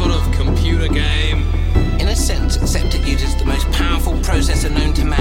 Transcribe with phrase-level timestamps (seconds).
[0.00, 1.42] sort of computer game?
[2.00, 5.19] In a sense, except uses the most powerful processor known to man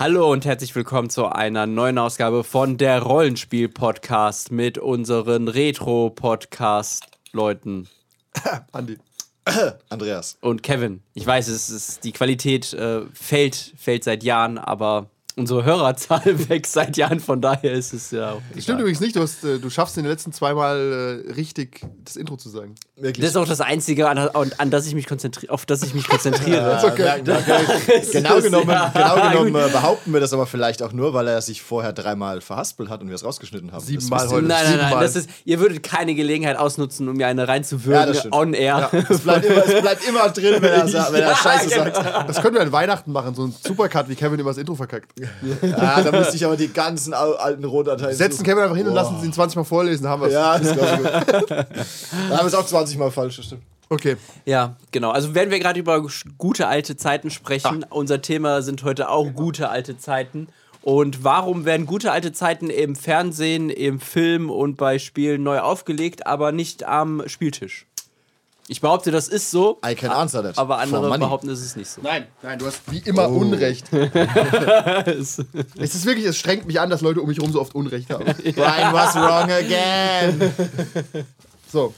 [0.00, 7.88] Hallo und herzlich willkommen zu einer neuen Ausgabe von der Rollenspiel-Podcast mit unseren Retro-Podcast-Leuten
[8.70, 8.96] Andi.
[9.88, 10.38] Andreas.
[10.40, 11.02] und Kevin.
[11.14, 16.72] Ich weiß, es ist die Qualität äh, fällt, fällt seit Jahren, aber unsere Hörerzahl wächst
[16.72, 18.42] seit Jahren, von daher ist es ja auch.
[18.54, 21.86] Das stimmt übrigens nicht, du, hast, äh, du schaffst in den letzten zweimal äh, richtig
[22.04, 22.74] das Intro zu sagen.
[22.96, 23.20] Wirklich.
[23.24, 25.94] Das ist auch das Einzige, an, an, an das ich mich konzentriere, auf das ich
[25.94, 26.58] mich konzentriere.
[26.88, 28.12] Ja, merken wir.
[28.12, 31.40] genau genommen, ja, genau genommen äh, behaupten wir das aber vielleicht auch nur, weil er
[31.40, 33.84] sich vorher dreimal verhaspelt hat und wir es rausgeschnitten haben.
[33.84, 34.46] Siebenmal heute.
[34.46, 38.06] Nein, nein, nein, das ist, ihr würdet keine Gelegenheit ausnutzen, um mir eine Ja, reinzuwürgen
[38.08, 38.34] das stimmt.
[38.34, 38.90] on air.
[39.08, 41.96] Es bleibt, immer, es bleibt immer drin, wenn er, wenn er Scheiße sagt.
[42.28, 45.12] Das können wir an Weihnachten machen, so ein Supercut, wie Kevin immer das Intro verkackt.
[45.62, 48.44] Ja, da müsste ich aber die ganzen alten Rohdateien Setzen.
[48.44, 49.02] Kevin einfach hin und Boah.
[49.02, 50.34] lassen sie ihn 20 Mal vorlesen, haben wir es.
[50.34, 51.50] Ja, das ist ganz gut.
[51.50, 53.62] Da haben wir es auch 20 Mal falsch, das stimmt.
[53.90, 54.16] Okay.
[54.44, 55.10] Ja, genau.
[55.10, 56.04] Also werden wir gerade über
[56.36, 57.86] gute alte Zeiten sprechen.
[57.88, 60.48] Unser Thema sind heute auch gute alte Zeiten.
[60.82, 66.26] Und warum werden gute alte Zeiten im Fernsehen, im Film und bei Spielen neu aufgelegt,
[66.26, 67.87] aber nicht am Spieltisch?
[68.70, 70.58] Ich behaupte, das ist so, I can answer that.
[70.58, 72.02] aber andere behaupten, es ist nicht so.
[72.02, 73.38] Nein, nein, du hast wie immer Oh.
[73.38, 73.90] Unrecht.
[73.92, 78.10] es ist wirklich, es strengt mich an, dass Leute um mich herum so oft Unrecht
[78.10, 78.24] haben.
[78.54, 80.52] Brian was wrong again.
[81.70, 81.92] So.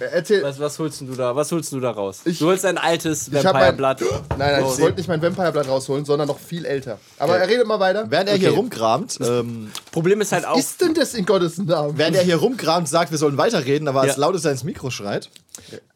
[0.00, 0.42] Äh, Erzähl.
[0.42, 1.36] Was, was holst du da?
[1.36, 2.22] Was holst du da raus?
[2.24, 4.00] Ich- du holst ein altes Vampire-Blatt.
[4.30, 6.98] Nein, nein, ich wollte nicht mein Vampire-Blatt rausholen, sondern noch viel älter.
[7.18, 8.06] Aber er redet mal weiter.
[8.10, 8.56] Während er hier Okay.
[8.58, 10.56] rumkramt, ähm, Problem ist halt auch.
[10.56, 11.96] Ist denn das in Gottes Namen?
[11.98, 14.20] während er hier rumkramt, sagt, wir sollen weiterreden, aber als Ja.
[14.22, 15.28] laut ist er ins Mikro schreit,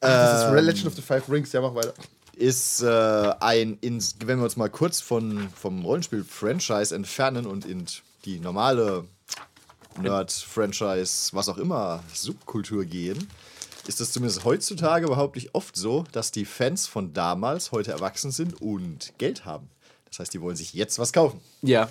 [0.01, 1.95] Das ist Legend of the Five Rings, ja, mach weiter.
[2.37, 7.85] ist äh, ein, ins, wenn wir uns mal kurz von, vom Rollenspiel-Franchise entfernen und in
[8.25, 9.05] die normale
[10.01, 13.29] Nerd-Franchise, was auch immer, Subkultur gehen,
[13.87, 18.31] ist es zumindest heutzutage überhaupt nicht oft so, dass die Fans von damals heute erwachsen
[18.31, 19.69] sind und Geld haben.
[20.11, 21.41] Das heißt, die wollen sich jetzt was kaufen.
[21.63, 21.89] Ja.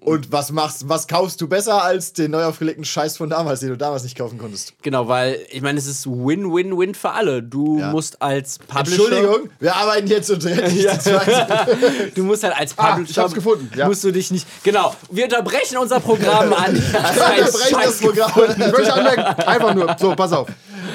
[0.00, 3.70] Und was machst, was kaufst du besser als den neu aufgelegten Scheiß von damals, den
[3.70, 4.72] du damals nicht kaufen konntest?
[4.82, 7.42] Genau, weil ich meine, es ist Win-Win-Win für alle.
[7.42, 7.90] Du Ja.
[7.90, 9.02] musst als Publisher.
[9.02, 10.72] Entschuldigung, wir arbeiten jetzt zu zweit.
[12.14, 13.10] Du musst halt als Ah, Publisher.
[13.10, 13.86] ich hab's gefunden, ja.
[13.88, 14.46] Musst du dich nicht.
[14.62, 14.94] Genau.
[15.10, 16.74] Wir unterbrechen unser Programm an.
[16.82, 18.32] Wir brechen das Programm.
[18.50, 20.48] Ich möchte anmerken, einfach nur, so, pass auf.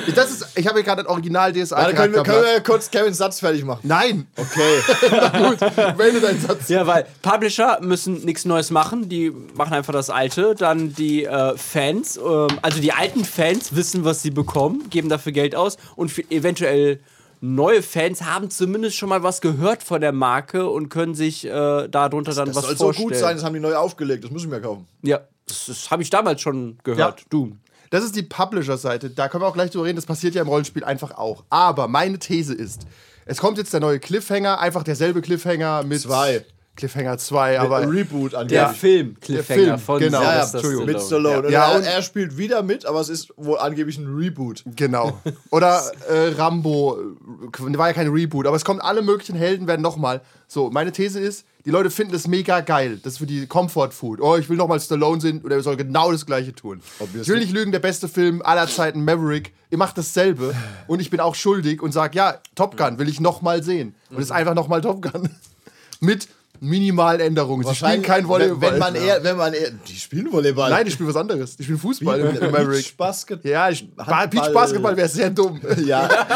[0.06, 2.60] Ich, das ist, ich habe hier gerade ein original DSA Warte, können, wir, können wir
[2.62, 3.80] kurz Kevins Satz fertig machen?
[3.84, 4.82] Nein, Okay.
[5.38, 5.62] gut,
[5.98, 6.68] wende deinen Satz.
[6.68, 10.56] Ja, weil Publisher müssen nichts Neues machen, die machen einfach das Alte.
[10.56, 15.32] Dann die äh, Fans, ähm, also die alten Fans wissen, was sie bekommen, geben dafür
[15.32, 17.00] Geld aus und für eventuell
[17.42, 21.88] neue Fans haben zumindest schon mal was gehört von der Marke und können sich äh,
[21.90, 23.10] darunter dann Das was soll so vorstellen.
[23.10, 24.88] gut sein, das haben die neu aufgelegt, das müssen wir kaufen.
[25.02, 27.20] Ja, das, das habe ich damals schon gehört.
[27.20, 27.26] Ja.
[27.30, 27.58] Du.
[27.90, 29.10] Das ist die Publisher-Seite.
[29.12, 29.98] Da können wir auch gleich drüber reden.
[29.98, 31.44] Das passiert ja im Rollenspiel einfach auch.
[31.50, 32.88] Aber meine These ist,
[33.26, 36.02] es kommt jetzt der neue Cliffhanger, einfach derselbe Cliffhanger mit.
[36.02, 36.44] Zwei.
[36.76, 37.78] Cliffhanger 2, aber.
[37.78, 38.78] Ein Reboot Der angeblich.
[38.80, 40.22] Film, Cliffhanger Film, von genau.
[40.22, 40.86] ja, ja, Entschuldigung.
[40.86, 41.48] mit Stallone.
[41.48, 44.64] Und, Ja, er, und- er spielt wieder mit, aber es ist wohl angeblich ein Reboot.
[44.76, 45.20] Genau.
[45.52, 49.82] Oder äh, Rambo, äh, war ja kein Reboot, aber es kommen alle möglichen Helden, werden
[49.82, 50.22] nochmal.
[50.48, 53.00] So, meine These ist, die Leute finden es mega geil.
[53.04, 54.20] Das ist für die Comfort Food.
[54.20, 56.82] Oh, ich will nochmal Stallone sehen und er soll genau das gleiche tun.
[57.00, 57.22] Obviously.
[57.22, 59.54] Ich will nicht lügen, der beste Film aller Zeiten, Maverick.
[59.70, 60.54] Ihr macht dasselbe
[60.88, 63.96] und ich bin auch schuldig und sage, ja, Top Gun will ich nochmal sehen.
[64.10, 65.30] Und es ist einfach nochmal Top Gun.
[66.02, 66.28] Mit
[66.64, 67.68] minimalen Änderungen.
[67.68, 68.72] Sie spielen kein Volleyball.
[68.72, 70.70] Wenn, man eher, wenn man eher, die spielen Volleyball.
[70.70, 71.58] Nein, die spielen was anderes.
[71.58, 72.98] Die spielen Fußball im Beach Maverick.
[72.98, 73.44] Basket.
[73.44, 74.28] Ja, ich, Handball.
[74.30, 75.60] Beach Basketball wäre sehr dumm.
[75.86, 76.08] Ja.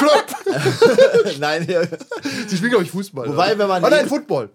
[1.40, 1.82] Nein, ja.
[2.46, 3.28] Sie spielen, glaube ich, Fußball.
[3.28, 3.58] Wobei, oder?
[3.58, 4.50] wenn man- Oh nein, Football.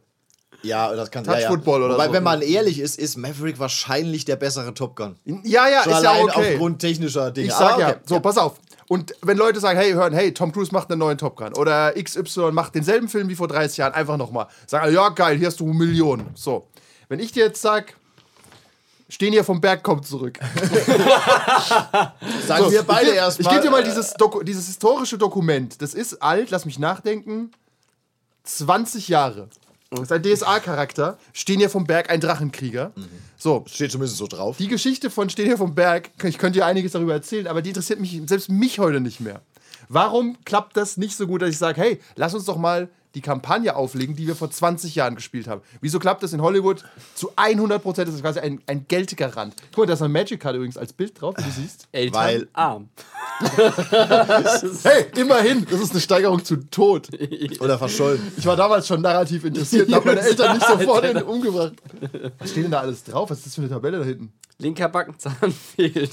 [0.64, 1.40] ja, das kann ja, ja.
[1.48, 2.14] Touch-Football oder Wobei, so.
[2.14, 5.16] wenn man ehrlich ist, ist Maverick wahrscheinlich der bessere Top Gun.
[5.44, 6.54] Ja, ja, Schon ist ja okay.
[6.54, 7.48] aufgrund technischer Dinge.
[7.48, 8.00] Ich sag ja, okay.
[8.06, 8.54] so, pass auf.
[8.92, 11.94] Und wenn Leute sagen, hey, hören, hey, Tom Cruise macht einen neuen Top Gun oder
[11.94, 14.48] XY macht denselben Film wie vor 30 Jahren, einfach nochmal.
[14.68, 16.30] Sagen, ja, geil, hier hast du Millionen.
[16.36, 16.68] So.
[17.08, 17.96] Wenn ich dir jetzt sag,
[19.08, 20.40] stehen hier vom Berg, kommt zurück.
[22.46, 23.46] Sagen So, wir beide ich, erstmal.
[23.46, 25.82] Ich gebe dir mal dieses, Doku dieses historische Dokument.
[25.82, 27.52] Das ist alt, lass mich nachdenken.
[28.44, 29.48] 20 Jahre.
[29.92, 31.18] Das ist ein DSA-Charakter.
[31.34, 32.94] Stehen hier vom Berg ein Drachenkrieger.
[33.38, 34.56] So, Steht zumindest so drauf.
[34.56, 37.70] die Geschichte von Stehen hier vom Berg, ich könnte dir einiges darüber erzählen, aber die
[37.72, 39.42] interessiert mich, selbst mich heute nicht mehr.
[39.90, 43.22] Warum klappt das nicht so gut, dass ich sage, hey, lass uns doch mal die
[43.22, 45.62] Kampagne auflegen, die wir vor 20 Jahren gespielt haben.
[45.82, 46.84] Wieso klappt das in Hollywood?
[47.16, 49.54] Zu 100 Prozent ist es quasi ein, ein Geldgarant.
[49.72, 51.88] Guck mal, da ist eine Magic Card übrigens als Bild drauf, wie du siehst.
[51.92, 52.90] Eltern Weil- arm.
[54.84, 57.08] Hey, immerhin, das ist eine Steigerung zu Tod.
[57.60, 58.22] Oder verschollen.
[58.38, 61.74] Ich war damals schon narrativ interessiert und habe meine Eltern nicht sofort in, umgebracht.
[62.40, 63.30] Was steht denn da alles drauf?
[63.30, 64.32] Was ist das für eine Tabelle da hinten?
[64.60, 66.12] Linker Backenzahn fehlt.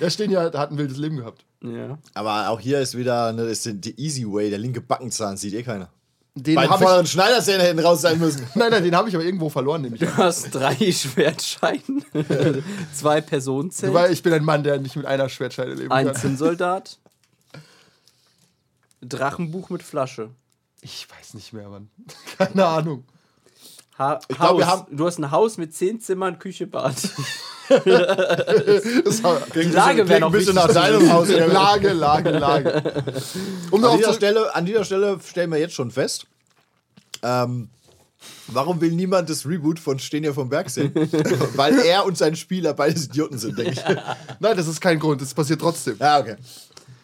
[0.00, 1.44] Ja, stehen ja, hat ein wildes Leben gehabt.
[1.62, 1.96] ja.
[2.12, 5.62] Aber auch hier ist wieder ne, ist die Easy Way, der linke Backenzahn sieht eh
[5.62, 5.87] keiner.
[6.42, 7.10] Den Bei vorderen ich.
[7.10, 8.46] Schneiderzähne hätten raus sein müssen.
[8.54, 10.00] Nein, nein, den habe ich aber irgendwo verloren, nämlich.
[10.00, 11.82] Du hast drei Schwertscheine,
[12.94, 16.14] zwei Personenzelt, Weil ich bin ein Mann, der nicht mit einer Schwertscheide leben ein kann.
[16.16, 16.98] Zinnsoldat,
[19.00, 20.30] Drachenbuch mit Flasche.
[20.80, 21.90] Ich weiß nicht mehr, Mann.
[22.36, 23.04] Keine Ahnung.
[23.98, 24.58] Ha Ich glaub, Haus.
[24.58, 26.94] wir haben- du hast ein Haus mit zehn Zimmern, Küche, Bad.
[27.68, 31.28] Das war, Die Lage wäre noch ein bisschen nach deinem Haus.
[31.52, 32.82] Lage, Lage, Lage.
[33.70, 36.26] Um An dieser, Stelle, an dieser Stelle stellen wir jetzt schon fest,
[37.22, 37.68] ähm,
[38.48, 40.92] warum will niemand das Reboot von Stehen hier vom Berg sehen?
[41.54, 43.84] Weil er und sein Spieler beides Idioten sind, denke ich.
[44.40, 45.96] nein, das ist kein Grund, das passiert trotzdem.
[45.98, 46.36] Ja, okay.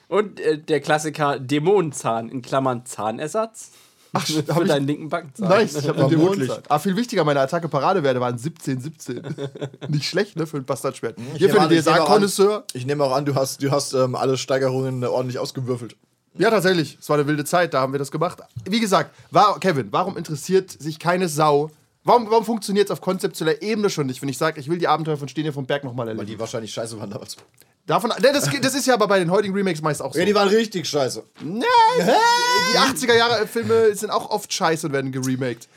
[0.08, 3.72] Und äh, der Klassiker Dämonenzahn, in Klammern Zahnersatz.
[4.14, 5.48] Ach, hab Für ich, deinen linken Backenzahn.
[5.48, 6.38] nice, ich habe eine Vermutlich.
[6.48, 6.70] Dämonenzeit.
[6.70, 9.22] Ah, viel wichtiger, meine Attacke-Paradewerte waren 17, 17.
[9.88, 11.18] Nicht schlecht, ne, für ein Bastardschwert.
[11.36, 12.64] Hier für den an, ich nehme auch an- DSA-Konnoisseur.
[12.72, 15.96] Ich nehme auch an, du hast, du hast ähm, alle Steigerungen äh, ordentlich ausgewürfelt.
[16.36, 16.98] Ja, tatsächlich.
[17.00, 18.38] Es war eine wilde Zeit, da haben wir das gemacht.
[18.68, 21.70] Wie gesagt, war, Kevin, warum interessiert sich keine Sau?
[22.02, 24.88] Warum, warum funktioniert es auf konzeptueller Ebene schon nicht, wenn ich sage, ich will die
[24.88, 26.26] Abenteuer von Stehen hier vom Berg nochmal Weil erleben?
[26.32, 27.36] die wahrscheinlich scheiße waren damals.
[27.86, 30.18] Davon, ne, das, das ist ja aber bei den heutigen Remakes meist auch so.
[30.18, 31.22] Ja, die waren richtig scheiße.
[31.42, 35.68] Die 80er-Jahre-Filme sind auch oft scheiße und werden geremaked.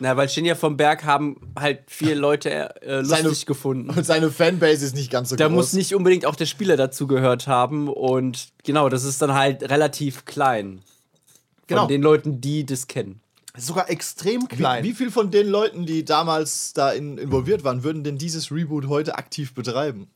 [0.00, 3.90] Na, weil Shinja vom Berg haben halt viele Leute äh, lustig Seine- gefunden.
[3.90, 5.54] Und seine Fanbase ist nicht ganz so Da groß.
[5.56, 9.68] muss nicht unbedingt auch der Spieler dazu gehört haben und genau, das ist dann halt
[9.68, 10.82] relativ klein.
[11.66, 11.86] Von Genau.
[11.88, 13.20] den Leuten, die das kennen.
[13.56, 14.84] Sogar extrem klein.
[14.84, 18.86] Wie viel von den Leuten, die damals da in, involviert waren, würden denn dieses Reboot
[18.86, 20.08] heute aktiv betreiben?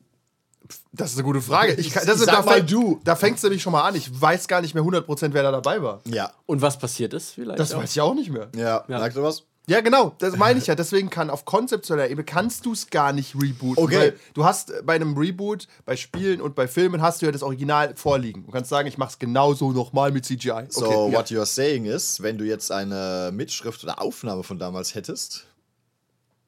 [0.93, 1.75] Das ist eine gute Frage.
[1.75, 3.00] Ich, kann, das ist, sag da mal fängt- du.
[3.05, 3.94] Da fängt es nämlich schon mal an.
[3.94, 6.00] Ich weiß gar nicht mehr 100%, wer da dabei war.
[6.06, 6.32] Ja.
[6.47, 7.59] Und was passiert ist vielleicht?
[7.59, 7.82] Das auch?
[7.82, 8.49] weiß ich auch nicht mehr.
[8.56, 8.99] Ja, Ja.
[8.99, 9.44] sagst du was?
[9.69, 10.75] Ja, genau, das meine ich ja.
[10.75, 13.82] Deswegen kann auf konzeptueller Ebene kannst du es gar nicht rebooten.
[13.85, 13.97] Okay.
[13.97, 17.32] Weil du hast äh, bei einem Reboot, bei Spielen und bei Filmen hast du ja
[17.32, 18.44] das Original vorliegen.
[18.44, 20.64] Du kannst sagen, ich mach's genauso nochmal mit CGI.
[20.69, 21.19] So, Okay, ja.
[21.19, 25.47] what you're saying ist, wenn du jetzt eine Mitschrift oder Aufnahme von damals hättest,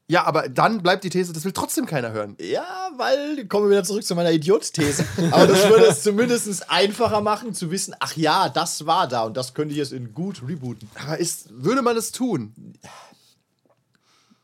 [0.07, 2.37] ja, aber dann bleibt die These, das will trotzdem keiner hören.
[2.39, 7.21] ja, weil, kommen wir wieder zurück zu meiner Idiot-These, aber das würde es zumindest einfacher
[7.21, 10.43] machen, zu wissen, ach ja, das war da und das könnte ich jetzt in gut
[10.47, 10.89] rebooten.
[11.05, 12.53] Aber ist, würde man es tun?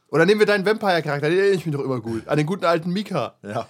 [0.09, 2.27] Oder nehmen wir deinen Vampire-Charakter, den erinnere ich mich doch immer gut.
[2.27, 3.35] An den guten alten Mika.
[3.43, 3.69] Ja.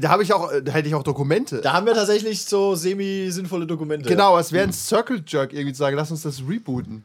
[0.00, 1.60] Da habe ich auch, da hätte ich auch Dokumente.
[1.60, 4.08] Da haben wir tatsächlich so semi-sinnvolle Dokumente.
[4.08, 7.04] Genau, es wäre ein Circle Jerk irgendwie zu sagen, lass uns das rebooten.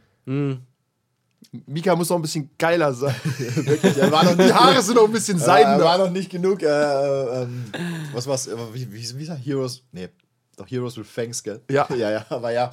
[1.68, 3.16] Mika muss noch ein bisschen geiler sein.
[3.56, 5.86] Wirklich, er war noch Die nicht, Haare sind noch ein bisschen er seidender.
[5.86, 7.66] war noch nicht genug, äh, äh, ähm,
[8.14, 9.36] was war's, äh, wie, wie, wie ist er?
[9.36, 10.10] Heroes, nee,
[10.58, 11.62] doch Heroes with Fangs, gell?
[11.70, 11.88] Ja.
[11.96, 12.72] Ja, ja, aber ja.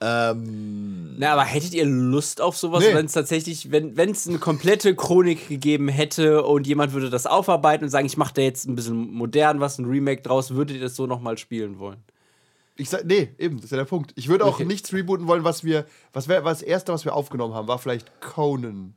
[0.00, 2.94] Ähm, Na, aber hättet ihr Lust auf sowas, Nee.
[2.94, 7.84] wenn es tatsächlich, wenn es eine komplette Chronik gegeben hätte und jemand würde das aufarbeiten
[7.84, 10.82] und sagen, ich mache da jetzt ein bisschen modern was, ein Remake draus, würdet ihr
[10.82, 11.98] das so nochmal spielen wollen?
[12.76, 14.12] Ich sag, nee, eben, das ist ja der Punkt.
[14.16, 14.64] Ich würde auch Okay.
[14.64, 17.78] nichts rebooten wollen, was wir, was wäre was das erste, was wir aufgenommen haben, war
[17.78, 18.94] vielleicht Conan.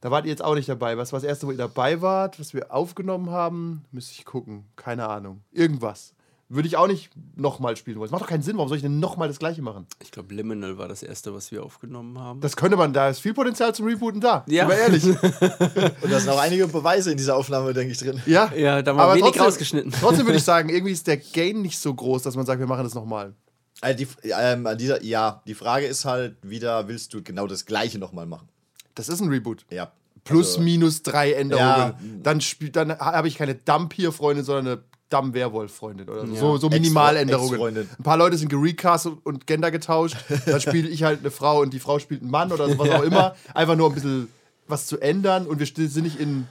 [0.00, 0.96] Da wart ihr jetzt auch nicht dabei.
[0.96, 3.84] Was war das erste, wo ihr dabei wart, was wir aufgenommen haben?
[3.90, 4.64] Müsste ich gucken.
[4.76, 5.42] Keine Ahnung.
[5.50, 6.13] Irgendwas.
[6.50, 8.06] Würde ich auch nicht nochmal spielen wollen.
[8.06, 8.56] Das macht doch keinen Sinn.
[8.56, 9.86] Warum soll ich denn nochmal das gleiche machen?
[10.02, 12.40] Ich glaube, Liminal war das erste, was wir aufgenommen haben.
[12.40, 14.44] Das könnte man, da ist viel Potenzial zum Rebooten da.
[14.46, 14.68] Ja.
[14.68, 15.04] Wir ehrlich.
[16.02, 18.20] und da sind auch einige Beweise in dieser Aufnahme, denke ich, drin.
[18.26, 19.92] Ja, Ja, da war wenig rausgeschnitten.
[19.92, 22.66] Trotzdem würde ich sagen, irgendwie ist der Gain nicht so groß, dass man sagt, wir
[22.66, 23.34] machen das nochmal.
[23.80, 27.64] Also die, ähm, an dieser, ja, die Frage ist halt wieder, willst du genau das
[27.64, 28.48] Gleiche nochmal machen?
[28.94, 29.64] Das ist ein Reboot.
[29.70, 29.92] Ja.
[30.24, 31.66] Plus, Also, minus drei Änderungen.
[31.66, 31.98] Ja.
[32.22, 32.40] Dann,
[32.72, 34.82] dann habe ich keine Dump-Hier-Freundin, sondern eine
[35.14, 36.32] Dumb-Werwolf-Freundin oder so.
[36.32, 36.40] Ja.
[36.40, 37.76] So, so Minimaländerungen.
[37.76, 40.16] Ein paar Leute sind gerecast und- Gender getauscht.
[40.46, 43.02] Dann spiele ich halt eine Frau und die Frau spielt einen Mann oder was auch
[43.02, 43.34] immer.
[43.54, 44.28] Einfach nur ein bisschen
[44.66, 45.46] was zu ändern.
[45.46, 46.46] Und wir sind nicht in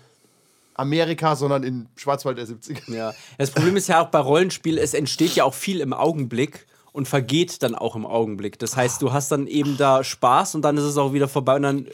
[0.76, 2.94] Amerika, sondern in Schwarzwald der 70er.
[2.94, 3.14] Ja.
[3.38, 7.08] Das Problem ist ja auch bei Rollenspiel, es entsteht ja auch viel im Augenblick und
[7.08, 8.60] vergeht dann auch im Augenblick.
[8.60, 11.56] Das heißt, du hast dann eben da Spaß und dann ist es auch wieder vorbei
[11.56, 11.88] und dann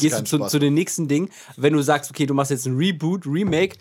[0.00, 1.30] gehst du zu, zu den nächsten Ding.
[1.56, 3.76] Wenn du sagst, okay, du machst jetzt ein Reboot, Remake,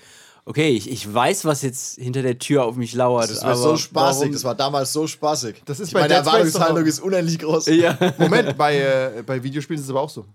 [0.45, 3.29] okay, ich, ich weiß, was jetzt hinter der Tür auf mich lauert.
[3.29, 5.61] Das war aber so spaßig, warum- das war damals so spaßig.
[5.65, 7.67] Das ist ich bei meine Erwartungshaltung ist unendlich groß.
[7.67, 7.97] Ja.
[8.17, 10.25] Moment, bei, äh, bei Videospielen ist es aber auch so.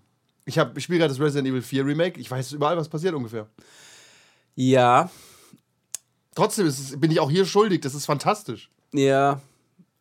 [0.44, 2.20] Ich, hab- ich spiele gerade das Resident Evil 4 Remake.
[2.20, 3.46] Ich weiß überall, was passiert ungefähr.
[4.54, 5.10] ja,
[6.34, 7.80] Trotzdem ist es, bin ich auch hier schuldig.
[7.80, 8.70] Das ist fantastisch.
[8.92, 9.40] ja.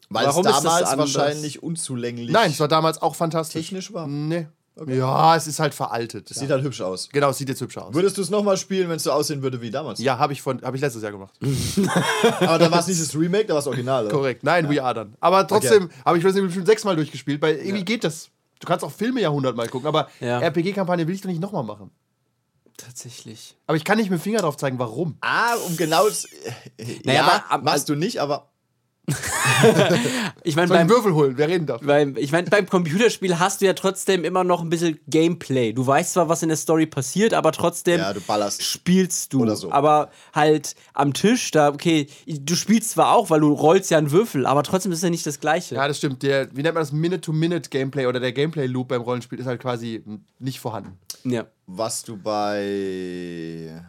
[0.08, 3.60] Weil Warum es damals wahrscheinlich unzulänglich Nein, es war damals auch fantastisch.
[3.60, 4.06] technisch war.
[4.06, 4.46] Nee.
[4.88, 6.28] Ja, es ist halt veraltet.
[6.30, 7.08] Sieht halt hübsch aus.
[7.12, 7.94] Genau, es sieht jetzt hübscher aus.
[7.94, 10.00] Würdest du es nochmal spielen, wenn es so aussehen würde wie damals?
[10.00, 11.34] Ja, habe ich, von- hab ich letztes Jahr gemacht.
[12.42, 14.06] Aber da war es nicht das Remake, da war es Original.
[14.06, 14.14] oder?
[14.14, 14.44] Korrekt.
[14.44, 15.16] Nein, We Are dann.
[15.22, 18.30] Aber trotzdem habe ich Resident Evil schon sechsmal durchgespielt, weil irgendwie geht das.
[18.60, 20.40] Du kannst auch Filme ja hundertmal gucken, aber Ja.
[20.42, 21.92] RPG-Kampagne will ich doch nicht nochmal machen.
[22.78, 23.56] Tatsächlich.
[23.68, 25.16] Aber ich kann nicht mit dem Finger drauf zeigen, warum.
[25.22, 26.08] Ah, um genau.
[26.08, 26.28] das-
[27.06, 28.50] Naja, ja, aber- machst du nicht, aber
[30.44, 31.34] Ich meine, beim, Würfel holen?
[31.38, 31.82] Wer reden darf?
[31.82, 35.74] beim, ich mein, beim Computerspiel hast du ja trotzdem immer noch ein bisschen Gameplay.
[35.74, 38.62] Du weißt zwar, was in der Story passiert, aber trotzdem Ja, du ballerst.
[38.64, 39.42] spielst du.
[39.42, 39.72] Oder so.
[39.72, 44.12] Aber halt am Tisch, da, okay, du spielst zwar auch, weil du rollst ja einen
[44.12, 45.76] Würfel, aber trotzdem ist es ja nicht das Gleiche.
[45.76, 46.22] Ja, das stimmt.
[46.22, 46.92] Der, wie nennt man das?
[46.92, 50.04] Minute-to-Minute-Gameplay oder der Gameplay-Loop beim Rollenspiel ist halt quasi
[50.40, 51.00] nicht vorhanden.
[51.24, 51.46] Ja.
[51.66, 53.82] was du bei.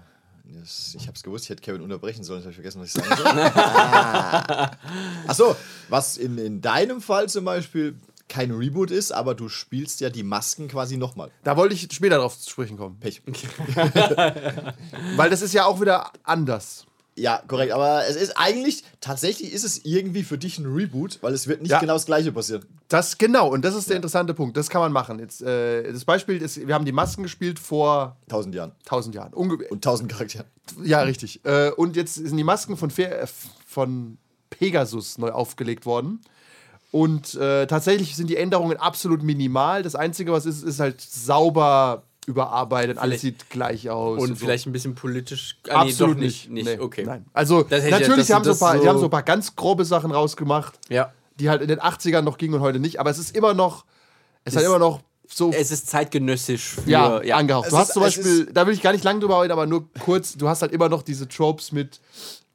[0.98, 3.26] Ich hab's gewusst, ich hätte Kevin unterbrechen sollen, ich habe vergessen, was ich sagen soll.
[5.26, 5.56] Achso,
[5.88, 7.94] was in, in deinem Fall zum Beispiel
[8.28, 11.30] kein Reboot ist, aber du spielst ja die Masken quasi nochmal.
[11.44, 12.98] Da wollte ich später drauf zu sprechen kommen.
[12.98, 13.22] Pech.
[15.16, 16.86] Weil das ist ja auch wieder anders.
[17.18, 21.32] Ja, korrekt, aber es ist eigentlich, tatsächlich ist es irgendwie für dich ein Reboot, weil
[21.32, 21.80] es wird nicht Ja.
[21.80, 22.66] genau das gleiche passieren.
[22.88, 24.56] Das genau, und das ist der interessante Punkt.
[24.56, 25.18] Das kann man machen.
[25.18, 28.72] Jetzt, äh, das Beispiel ist, wir haben die Masken gespielt vor Tausend Jahren.
[28.84, 29.32] 1000 Jahren.
[29.32, 30.44] Unge Und tausend Charaktere.
[30.84, 31.40] ja, richtig.
[31.44, 33.26] Äh, und jetzt sind die Masken von, Fe äh,
[33.66, 34.18] von
[34.50, 36.20] Pegasus neu aufgelegt worden.
[36.92, 39.82] Und äh, tatsächlich sind die Änderungen absolut minimal.
[39.82, 42.98] Das Einzige, was ist, ist halt sauber überarbeitet.
[42.98, 44.20] Alles sieht gleich aus.
[44.20, 44.34] Und so.
[44.34, 45.56] vielleicht ein bisschen politisch.
[45.68, 46.50] Ah, nee, Absolut doch nicht.
[46.50, 46.64] nicht.
[46.66, 47.04] Nee, okay.
[47.06, 47.24] Nein.
[47.32, 49.22] Also ja- natürlich, die, haben so ein paar, das die haben so- so ein paar
[49.22, 51.12] ganz grobe Sachen rausgemacht, Ja.
[51.38, 52.98] die halt in den 80ern noch gingen und heute nicht.
[53.00, 53.84] Aber es ist immer noch,
[54.44, 56.88] es ist halt immer noch so Es ist zeitgenössisch für.
[56.90, 57.36] ja, ja.
[57.36, 57.66] angehaucht.
[57.66, 59.66] Es Du hast ist- zum Beispiel, da will ich gar nicht lang drüber reden, aber
[59.66, 62.00] nur kurz, du hast halt immer noch diese Tropes mit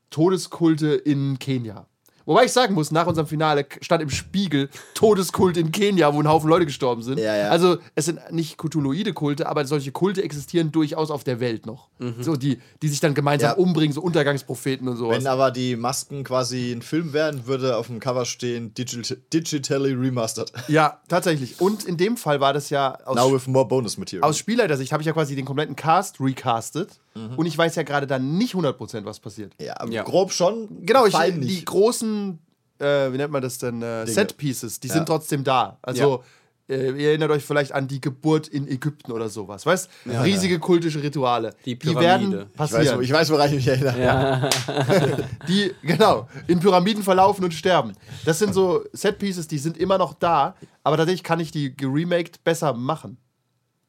[0.09, 1.85] Todeskulte in Kenia.
[2.25, 6.27] Wobei ich sagen muss, nach unserem Finale stand im Spiegel Todeskult in Kenia, wo ein
[6.27, 7.17] Haufen Leute gestorben sind.
[7.19, 7.49] Ja, ja.
[7.49, 11.89] Also es sind nicht Cthulhuide Kulte, aber solche Kulte existieren durchaus auf der Welt noch.
[12.19, 13.55] So die, die sich dann gemeinsam Ja.
[13.57, 15.17] umbringen, so Untergangspropheten und sowas.
[15.17, 19.93] Wenn aber die Masken quasi ein Film wären, würde auf dem Cover stehen Digital, Digitally
[19.93, 20.51] Remastered.
[20.67, 21.59] ja, tatsächlich.
[21.61, 24.27] Und in dem Fall war das ja aus Now with more bonus material.
[24.27, 28.07] aus Spielleitersicht habe ich ja quasi den kompletten Cast recastet und ich weiß ja gerade
[28.07, 29.53] dann nicht 100% was passiert.
[29.61, 30.03] ja, aber Ja.
[30.03, 30.85] grob schon.
[30.85, 31.65] Genau, ich, die nicht.
[31.65, 32.39] großen,
[32.79, 34.07] äh, wie nennt man das denn, äh.
[34.07, 34.93] Set-Pieces, die Ja.
[34.95, 35.77] sind trotzdem da.
[35.81, 36.23] Also,
[36.69, 39.89] äh, ihr erinnert euch vielleicht an die Geburt in Ägypten oder sowas, weißt?
[40.23, 41.53] Riesige kultische Rituale.
[41.65, 42.01] Die die Pyramide.
[42.05, 42.97] werden Ich weiß, passieren.
[42.97, 44.49] wo- ich weiß, woran ich mich erinnere.
[45.49, 47.91] die, genau, in Pyramiden verlaufen und sterben.
[48.25, 52.43] Das sind so Set-Pieces, die sind immer noch da, aber tatsächlich kann ich die geremaked
[52.45, 53.17] besser machen.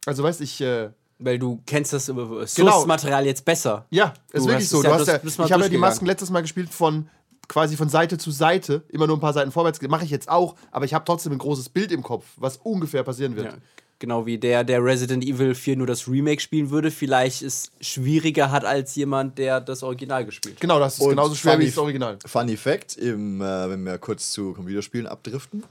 [0.07, 0.91] Also, weißt ich, äh,
[1.25, 2.45] Weil du kennst das äh, Genau.
[2.47, 3.87] Source-Material jetzt besser.
[3.91, 4.83] Ja, ist Du wirklich hast so.
[4.83, 5.79] Du ja- hast ja, ich habe ja die.
[5.79, 7.09] Masken letztes Mal gespielt von
[7.49, 9.81] quasi von Seite zu Seite, immer nur ein paar Seiten vorwärts.
[9.83, 13.03] Mache ich jetzt auch, aber ich habe trotzdem ein großes Bild im Kopf, was ungefähr
[13.03, 13.47] passieren wird.
[13.47, 13.55] Ja.
[13.99, 18.51] Genau wie der, der Resident Evil 4 nur das Remake spielen würde, vielleicht es schwieriger
[18.51, 20.61] hat als jemand, der das Original gespielt hat.
[20.61, 22.19] Genau, das ist Und genauso schwer wie das Original.
[22.27, 25.63] Funny Fact, im, äh, wenn wir kurz zu Computerspielen abdriften.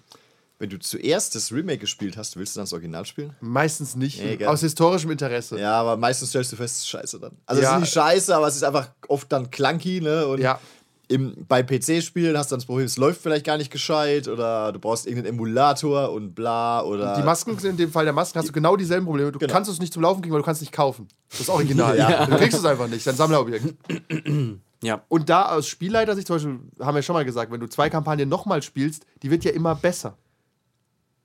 [0.61, 3.35] Wenn du zuerst das Remake gespielt hast, willst du dann das Original spielen?
[3.41, 4.23] Meistens nicht.
[4.23, 5.59] Nee, aus historischem Interesse.
[5.59, 7.31] Ja, aber meistens stellst du fest, es ist scheiße dann.
[7.47, 7.69] Also Ja.
[7.69, 10.27] es ist nicht scheiße, aber es ist einfach oft dann clunky, ne?
[10.27, 10.59] Und Ja.
[11.07, 14.71] im, bei PC-Spielen hast du dann das Problem, es läuft vielleicht gar nicht gescheit oder
[14.71, 17.15] du brauchst irgendeinen Emulator und bla oder.
[17.15, 19.31] Die Masken, in dem Fall der Masken, hast du genau dieselben Probleme.
[19.31, 19.51] Du Genau.
[19.51, 21.07] kannst es nicht zum Laufen kriegen, weil du kannst es nicht kaufen.
[21.39, 21.97] Das Original.
[21.97, 22.27] Ja.
[22.27, 23.65] Du kriegst es einfach nicht, dein Sammlerobjekt.
[24.83, 25.03] Ja.
[25.09, 28.27] Und da aus Spielleiter-Sicht zum Beispiel, haben wir schon mal gesagt, wenn du zwei Kampagnen
[28.27, 30.17] nochmal spielst, die wird ja immer besser.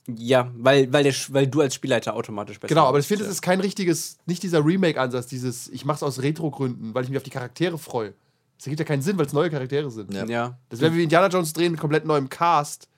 [0.08, 3.08] Ja, weil, weil, der, Sch- weil du als Spielleiter automatisch besser Genau, aber ich bist,
[3.08, 3.28] finde, ja.
[3.30, 7.16] es ist kein richtiges, nicht dieser Remake-Ansatz, dieses, ich mach's aus Retro-Gründen, weil ich mich
[7.16, 8.14] auf die Charaktere freue.
[8.56, 10.14] Das ergibt ja keinen Sinn, weil es neue Charaktere sind.
[10.14, 10.25] Ja.
[10.26, 10.58] Ja.
[10.68, 12.88] Das wäre wie Indiana Jones drehen mit komplett neuem Cast.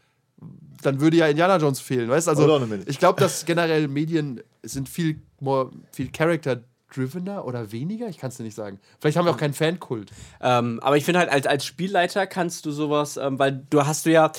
[0.82, 2.88] Dann würde ja Indiana Jones fehlen, weißt Also, minute.
[2.88, 8.08] ich glaube, dass generell Medien sind viel more, viel Character-drivener oder weniger.
[8.08, 8.78] Ich kann es dir nicht sagen.
[9.00, 10.10] Vielleicht haben wir auch keinen Fankult.
[10.40, 14.06] Ähm, aber ich finde halt, als, als Spielleiter kannst du sowas, ähm, weil du hast
[14.06, 14.30] du ja,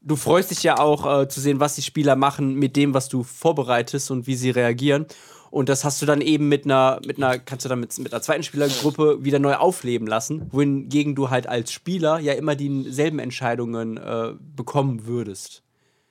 [0.00, 3.08] du freust dich ja auch äh, zu sehen, was die Spieler machen mit dem, was
[3.08, 5.06] du vorbereitest und wie sie reagieren.
[5.50, 8.12] Und das hast du dann eben mit einer, mit einer, kannst du dann mit, mit
[8.12, 13.18] einer zweiten Spielergruppe wieder neu aufleben lassen, wohingegen du halt als Spieler ja immer dieselben
[13.18, 15.62] Entscheidungen äh, bekommen würdest.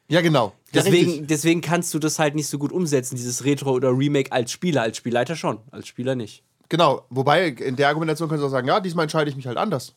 [0.10, 0.54] Ja, genau.
[0.72, 1.28] Ja, Deswegen, richtig.
[1.28, 4.82] deswegen kannst du das halt nicht so gut umsetzen, dieses Retro oder Remake als Spieler,
[4.82, 6.44] als Spielleiter schon, als Spieler nicht.
[6.70, 7.06] Genau.
[7.10, 9.96] Wobei, in der Argumentation könntest du auch sagen, ja, diesmal entscheide ich mich halt anders.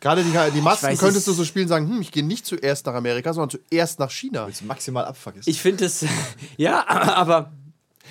[0.00, 2.24] Gerade die, die Masken weiß könntest es- du so spielen und sagen, hm, ich gehe
[2.24, 4.46] nicht zuerst nach Amerika, sondern zuerst nach China.
[4.46, 5.48] Willst du maximal abfuck ist.
[5.48, 6.04] Ich finde es,
[6.56, 7.50] ja, aber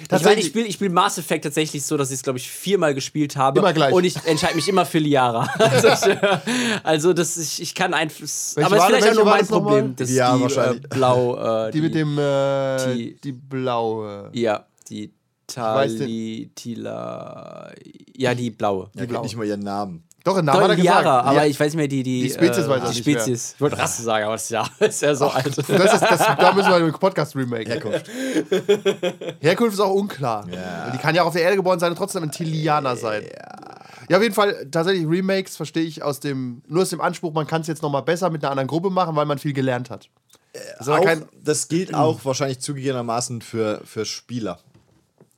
[0.01, 2.47] Ich Tatsächlich- ich spiele ich spiel Mass Effect tatsächlich so, dass ich es, glaube ich,
[2.49, 3.59] viermal gespielt habe.
[3.59, 3.93] Immer gleich.
[3.93, 5.47] Und ich entscheide mich immer für Liara.
[5.59, 6.17] also, ich,
[6.83, 8.17] also das, ich, ich kann einfach.
[8.17, 8.27] Aber es
[8.57, 9.47] ist war- vielleicht auch nur mein?
[9.47, 9.95] Problem.
[9.95, 10.83] Das Ja, die, wahrscheinlich.
[10.83, 11.67] Äh, blau.
[11.67, 14.29] Äh, Die mit dem, äh, die- die, blaue.
[14.33, 15.13] Ja, die
[15.47, 16.51] Tali.
[16.53, 17.71] Tila.
[18.15, 18.89] Ja, die blaue.
[18.95, 20.03] Ja, kennt nicht mal ihren Namen.
[20.27, 21.25] Doch, ein Name hat er Liara, gesagt.
[21.27, 21.45] aber Ja.
[21.45, 22.03] ich weiß nicht mehr, die.
[22.03, 23.19] Die, Die Spezies äh, weiß er die nicht mehr.
[23.21, 23.53] Spezies.
[23.55, 25.57] Ich wollte Rasse sagen, aber das ist ja, ist ja so alt.
[25.57, 27.69] Das ist, das, da müssen wir einen Podcast-Remake.
[27.71, 28.05] Herkunft.
[29.39, 30.45] Herkunft ist auch unklar.
[30.93, 33.23] Die kann ja auch auf der Erde geboren sein und trotzdem ein Tilianer sein.
[34.09, 34.17] Ja.
[34.17, 37.61] auf jeden Fall tatsächlich Remakes verstehe ich aus dem, nur aus dem Anspruch, man kann
[37.61, 40.09] es jetzt nochmal besser mit einer anderen Gruppe machen, weil man viel gelernt hat.
[40.77, 44.59] Das aber Auch, kein, das gilt auch wahrscheinlich zugegebenermaßen für, für Spieler.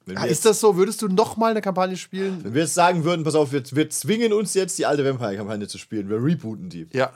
[0.09, 0.75] Wenn wir, Ah, jetzt, ist das so?
[0.75, 2.43] Würdest du nochmal eine Kampagne spielen?
[2.43, 5.67] wenn wir jetzt sagen würden, pass auf, wir, wir zwingen uns jetzt die alte Vampire-Kampagne
[5.67, 6.87] zu spielen, wir rebooten die.
[6.93, 7.13] Ja.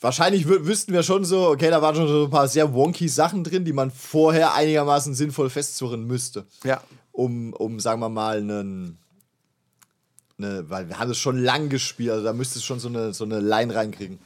[0.00, 3.08] Wahrscheinlich wü wüssten wir schon so, okay, da waren schon so ein paar sehr wonky
[3.08, 6.44] Sachen drin, die man vorher einigermaßen sinnvoll festzurren müsste.
[6.64, 6.82] Ja.
[7.12, 8.98] Um, um sagen wir mal, einen.
[10.38, 13.12] Ne, weil wir haben es schon lang gespielt, also da müsste es schon so eine,
[13.12, 14.18] so eine Line reinkriegen.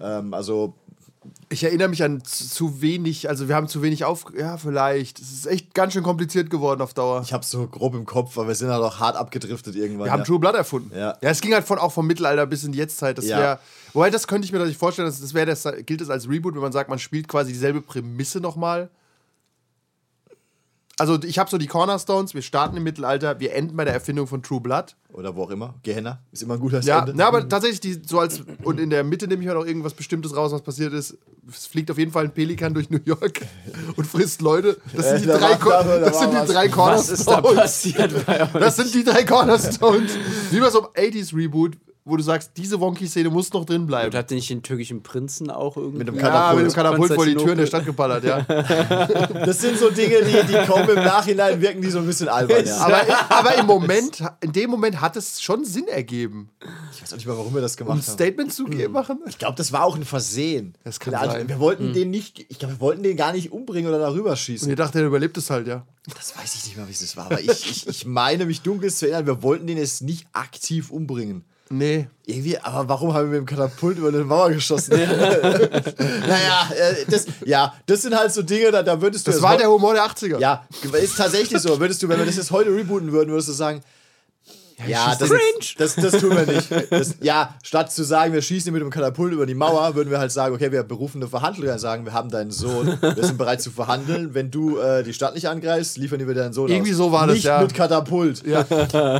[0.00, 0.74] Ähm, also,
[1.48, 4.26] Ich erinnere mich an zu, zu wenig, also wir haben zu wenig auf.
[4.36, 5.20] Ja, vielleicht.
[5.20, 7.22] Es ist echt ganz schön kompliziert geworden auf Dauer.
[7.22, 10.06] ich hab's so grob im Kopf, aber wir sind halt auch hart abgedriftet irgendwann.
[10.06, 10.24] Wir haben ja.
[10.24, 10.90] True Blood erfunden.
[10.96, 11.16] Ja.
[11.20, 13.18] ja, es ging halt von, auch vom Mittelalter bis in die Jetztzeit.
[13.18, 13.38] Das Ja.
[13.38, 13.60] wär,
[13.92, 16.54] wobei, das könnte ich mir tatsächlich vorstellen, das, das wäre das, gilt es als Reboot,
[16.54, 18.90] wenn man sagt, man spielt quasi dieselbe Prämisse nochmal.
[20.98, 24.26] Also ich habe so die Cornerstones, wir starten im Mittelalter, wir enden bei der Erfindung
[24.26, 24.96] von True Blood.
[25.12, 25.74] Oder wo auch immer.
[25.82, 27.12] Gehenna ist immer ein guter Ja, Ende.
[27.14, 29.92] na, aber tatsächlich, die, so als, und in der Mitte nehme ich mir noch irgendwas
[29.92, 31.18] Bestimmtes raus, was passiert ist.
[31.50, 33.40] Es fliegt auf jeden Fall ein Pelikan durch New York
[33.96, 34.78] und frisst Leute.
[34.94, 37.60] Das sind die da drei, da das sind die drei Was ist da Cornerstones.
[37.62, 38.52] passiert bei euch?
[38.52, 40.12] Das sind die drei Cornerstones.
[40.50, 41.76] Wie bei so einem 80s-Reboot,
[42.08, 44.16] wo du sagst, diese Wonky-Szene muss noch drin Und bleiben.
[44.16, 45.98] habt ihr nicht den türkischen Prinzen auch irgendwie?
[45.98, 46.74] Mit dem Ja, mit dem Katapult.
[46.74, 48.40] Katapult vor die Türen der Stadt geballert, ja.
[49.44, 52.64] Das sind so Dinge, die, die kommen im Nachhinein, wirken die so ein bisschen albern.
[52.64, 52.78] Ja.
[52.78, 56.50] Aber, aber im Moment, in dem Moment hat es schon Sinn ergeben.
[56.94, 58.12] Ich weiß auch nicht mal, warum wir das Um gemacht ein haben.
[58.14, 59.18] Statement zu ge- machen.
[59.28, 60.78] Ich glaube, das war auch ein Versehen.
[60.84, 61.48] Das kann Also, sein.
[61.48, 64.38] Wir wollten den nicht, ich glaube, wir wollten den gar nicht umbringen oder darüber Und
[64.38, 64.68] schießen.
[64.70, 65.84] ihr dachtet, er überlebt es halt, ja.
[66.14, 67.26] Das weiß ich nicht mehr, wie es das war.
[67.26, 70.92] Aber ich, ich, ich meine, mich dunkel zu erinnern, wir wollten den jetzt nicht aktiv
[70.92, 71.44] umbringen.
[71.68, 72.08] Nee.
[72.24, 74.90] Irgendwie, aber warum haben wir mit dem Katapult über eine Mauer geschossen?
[74.98, 79.32] naja, äh, das, ja, das sind halt so Dinge, da, da würdest du.
[79.32, 80.38] Das war der Humor der 80er.
[80.38, 81.78] Ja, ist tatsächlich so.
[81.80, 83.80] Würdest du, wenn wir das jetzt heute rebooten würden, würdest du sagen,
[84.86, 85.30] ja, das,
[85.78, 86.68] das, das tun wir nicht.
[86.90, 90.10] Das, ja, statt zu sagen, wir schießen ihn mit dem Katapult über die Mauer, würden
[90.10, 93.24] wir halt sagen, okay, wir berufen eine Verhandlung und sagen, wir haben deinen Sohn, wir
[93.24, 94.34] sind bereit zu verhandeln.
[94.34, 96.98] Wenn du äh, die Stadt nicht angreifst, liefern wir deinen Sohn Irgendwie aus.
[96.98, 97.60] so war das, nicht ja.
[97.60, 98.46] mit Katapult.
[98.46, 98.66] Ja.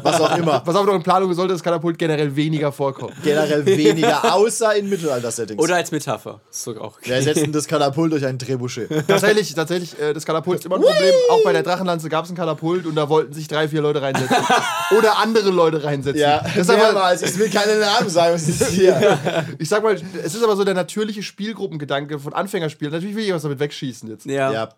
[0.02, 0.62] Was auch immer.
[0.64, 3.14] Was aber noch in Planung sollte das Katapult generell weniger vorkommen.
[3.22, 5.62] Generell weniger, außer in Mittelalter-Settings.
[5.62, 6.40] Oder als Metapher.
[6.50, 7.10] Ist sogar auch okay.
[7.10, 8.88] wir ersetzen das Katapult durch ein Trebuchet.
[9.06, 11.14] Tatsächlich, tatsächlich, äh, das Katapult ist immer ein Problem.
[11.30, 14.02] Auch bei der Drachenlanze gab es ein Katapult und da wollten sich drei, vier Leute
[14.02, 14.36] reinsetzen.
[14.98, 16.20] Oder andere Leute reinsetzen.
[16.20, 17.22] Ja, das ist aber, mehrmals.
[17.22, 19.18] Ich will keine Namen sagen, was ist hier?
[19.58, 22.92] ich sag mal, es ist aber so der natürliche Spielgruppengedanke von Anfängerspielen.
[22.92, 24.26] Natürlich will ich was damit wegschießen jetzt.
[24.26, 24.68] Ja, Ja,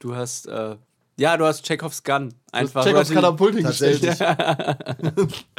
[0.00, 0.76] du hast, äh,
[1.18, 2.34] ja, du hast Chekhovs Gun.
[2.52, 2.84] Einfach.
[2.84, 4.02] Die- Katapult hingestellt.
[4.02, 5.46] tatsächlich.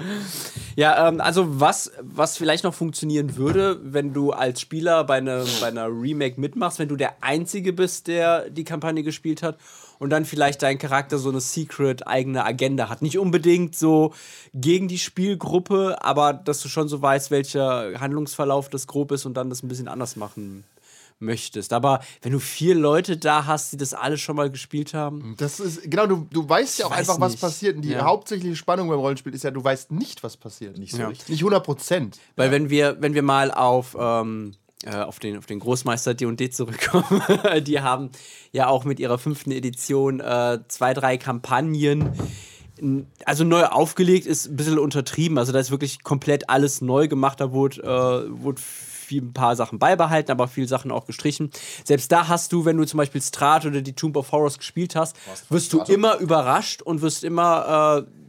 [0.75, 5.45] Ja, ähm, also was, was vielleicht noch funktionieren würde, wenn du als Spieler bei, ne,
[5.61, 9.57] bei einer Remake mitmachst, wenn du der Einzige bist, der die Kampagne gespielt hat
[9.99, 13.01] und dann vielleicht dein Charakter so eine secret eigene Agenda hat.
[13.01, 14.13] Nicht unbedingt so
[14.53, 19.35] gegen die Spielgruppe, aber dass du schon so weißt, welcher Handlungsverlauf das grob ist und
[19.35, 20.63] dann das ein bisschen anders machen
[21.19, 21.71] möchtest.
[21.71, 25.59] Aber wenn du vier Leute da hast, die das alle schon mal gespielt haben, Das
[25.59, 27.41] ist, genau, du, du weißt ja auch weiß einfach, was nicht.
[27.41, 27.75] passiert.
[27.77, 28.03] Und die Ja.
[28.03, 30.77] hauptsächliche Spannung beim Rollenspiel ist ja, du weißt nicht, was passiert.
[30.77, 31.07] Nicht so Ja.
[31.07, 31.29] richtig.
[31.29, 32.19] Nicht 100 Prozent.
[32.35, 36.49] Weil wenn wir, wenn wir mal auf, ähm, äh, auf, den, auf den Großmeister D&D
[36.49, 37.21] zurückkommen,
[37.61, 38.09] die haben
[38.51, 42.11] ja auch mit ihrer fünften Edition äh, zwei, drei Kampagnen
[43.25, 45.37] also neu aufgelegt ist ein bisschen untertrieben.
[45.37, 47.39] Also da ist wirklich komplett alles neu gemacht.
[47.39, 51.51] Da wurde, äh, wurde viel, ein paar Sachen beibehalten, aber viele Sachen auch gestrichen.
[51.83, 54.95] Selbst da hast du, wenn du zum Beispiel Strat oder die Tomb of Horrors gespielt
[54.95, 55.15] hast,
[55.49, 58.22] wirst du immer überrascht und wirst immer äh,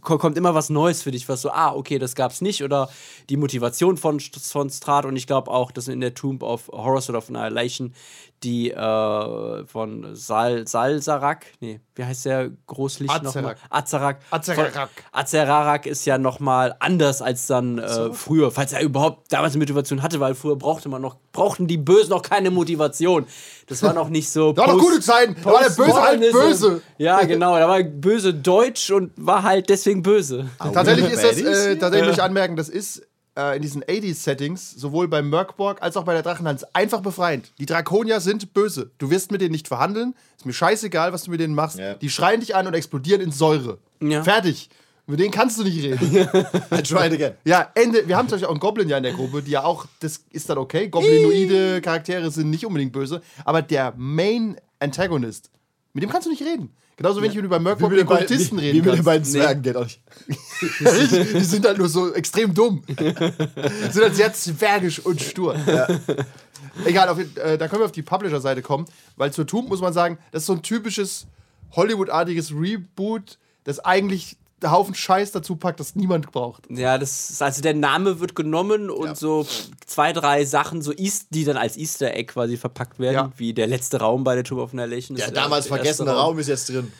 [0.00, 2.62] kommt immer was Neues für dich, was so, ah, okay, das gab's nicht.
[2.62, 2.88] Oder
[3.28, 7.08] die Motivation von, von Strat und ich glaube auch, dass in der Tomb of Horrors
[7.10, 7.94] oder von Annihilation
[8.42, 13.56] die äh, von Sal Salsarak, nee, wie heißt der Großlicht nochmal?
[13.70, 14.18] Azarak.
[14.30, 14.66] Azarak.
[14.68, 14.72] Azarak.
[14.72, 19.60] Von- Azerarak ist ja nochmal anders als dann äh, früher, falls er überhaupt damals eine
[19.62, 23.26] Motivation hatte, weil früher brauchte man noch, brauchten die Bösen noch keine Motivation.
[23.68, 24.52] Das war noch nicht so.
[24.56, 25.36] Da war noch gute Zeiten.
[25.42, 26.82] Da war der Böse halt böse.
[26.98, 27.58] Ja, genau.
[27.58, 30.48] Da war böse Deutsch und war halt deswegen böse.
[30.58, 33.02] Tatsächlich ist das, äh, tatsächlich muss ich anmerken, das ist
[33.36, 37.52] äh, in diesen 80s-Settings, sowohl beim Merkborg als auch bei der Drachenhans, einfach befreiend.
[37.58, 38.90] Die Drakonier sind böse.
[38.98, 40.14] Du wirst mit denen nicht verhandeln.
[40.36, 41.78] Ist mir scheißegal, was du mit denen machst.
[41.78, 41.94] Ja.
[41.94, 43.78] Die schreien dich an und explodieren in Säure.
[44.00, 44.22] Ja.
[44.22, 44.68] Fertig.
[45.08, 46.00] Mit denen kannst du nicht reden.
[46.72, 47.34] I tried again.
[47.44, 48.08] ja, Ende.
[48.08, 50.24] Wir haben zum Beispiel auch einen Goblin ja in der Gruppe, die ja auch, das
[50.30, 50.88] ist dann okay.
[50.88, 53.22] Goblinoide Charaktere sind nicht unbedingt böse.
[53.44, 55.50] Aber der Main Antagonist,
[55.92, 56.74] mit dem kannst du nicht reden.
[56.96, 59.62] Genauso wenig, wenn du bei Merkborg mit den Kultisten reden wie mit den beiden Zwergen
[59.62, 60.00] geht auch nicht.
[60.80, 62.82] die sind halt nur so extrem dumm.
[62.86, 65.56] sind halt sehr zwergisch und stur.
[66.86, 69.92] Egal, auf, äh, da können wir auf die Publisher-Seite kommen, weil zur Tomb muss man
[69.92, 71.26] sagen, das ist so ein typisches
[71.72, 76.64] Hollywood-artiges Reboot, das eigentlich Haufen Scheiß dazu packt, das niemand braucht.
[76.70, 79.14] Ja, das ist, also der Name wird genommen und Ja.
[79.14, 79.46] so
[79.86, 83.32] zwei, drei Sachen, so East, die dann als Easter Egg quasi verpackt werden, Ja.
[83.36, 85.16] wie der letzte Raum bei der Tomb of Annihilation.
[85.16, 86.90] Der ist damals vergessene Raum ist jetzt drin.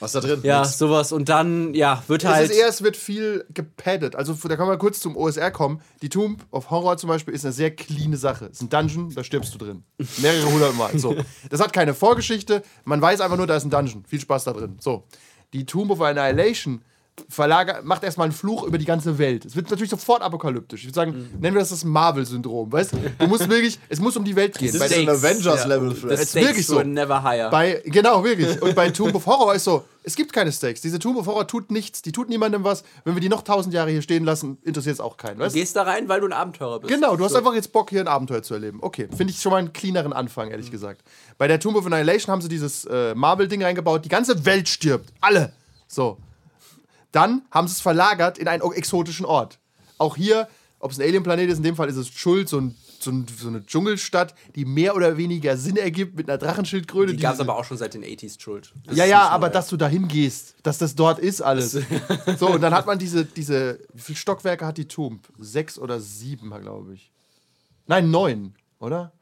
[0.00, 0.40] Was ist da drin?
[0.42, 0.76] Ja, Nix.
[0.78, 1.12] sowas.
[1.12, 2.50] Und dann, ja, wird Es halt.
[2.50, 4.16] ist eher, es wird viel gepaddet.
[4.16, 5.80] Also da kann man kurz zum OSR kommen.
[6.02, 8.46] Die Tomb of Horror zum Beispiel ist eine sehr cleane Sache.
[8.46, 9.84] Es ist ein Dungeon, da stirbst du drin.
[10.18, 10.98] Mehrere hundert Mal.
[10.98, 11.14] So.
[11.48, 12.62] Das hat keine Vorgeschichte.
[12.84, 14.04] Man weiß einfach nur, da ist ein Dungeon.
[14.06, 14.76] Viel Spaß da drin.
[14.80, 15.04] So.
[15.54, 16.82] Die Tomb of Annihilation
[17.28, 19.44] verlagert, macht erstmal einen Fluch über die ganze Welt.
[19.44, 20.80] Es wird natürlich sofort apokalyptisch.
[20.80, 22.72] Ich würde sagen, nennen wir das das Marvel-Syndrom.
[22.72, 24.70] Weißt du, musst wirklich, es muss um die Welt gehen.
[24.72, 25.90] Das Bei ist ein Avengers-Level.
[25.90, 26.22] The vielleicht.
[26.22, 26.82] ist wirklich so.
[26.82, 27.50] never higher.
[27.50, 28.60] Bei, genau, wirklich.
[28.60, 30.80] Und bei Tomb of Horror ist so, es gibt keine Stakes.
[30.82, 32.84] Diese Tomb of Horror tut nichts, die tut niemandem was.
[33.04, 35.38] Wenn wir die noch tausend Jahre hier stehen lassen, interessiert es auch keinen.
[35.38, 35.54] du Weißt?
[35.54, 36.92] gehst da rein, weil du ein Abenteurer bist.
[36.92, 37.38] Genau, du hast So.
[37.38, 38.78] einfach jetzt Bock, hier ein Abenteuer zu erleben.
[38.82, 41.02] Okay, finde ich schon mal einen cleaneren Anfang, ehrlich gesagt.
[41.38, 44.04] Bei der Tomb of Annihilation haben sie dieses äh, Marvel-Ding reingebaut.
[44.04, 45.10] Die ganze Welt stirbt.
[45.20, 45.52] Alle.
[45.88, 46.18] So.
[47.14, 49.60] Dann haben sie es verlagert in einen exotischen Ort.
[49.98, 50.48] Auch hier,
[50.80, 53.26] ob es ein Alien-Planet ist, in dem Fall ist es Schuld, so, ein, so, ein,
[53.38, 57.14] so eine Dschungelstadt, die mehr oder weniger Sinn ergibt mit einer Drachenschildkröte.
[57.14, 58.72] Die gab es aber auch schon seit den 80s Schuld.
[58.84, 61.78] Das ja, ja, aber dass du dahin gehst, dass das dort ist alles.
[62.38, 65.20] so, und dann hat man diese, diese, wie viele Stockwerke hat die Tomb?
[65.38, 67.12] Sechs oder sieben, glaube ich.
[67.86, 69.12] Nein, neun, oder?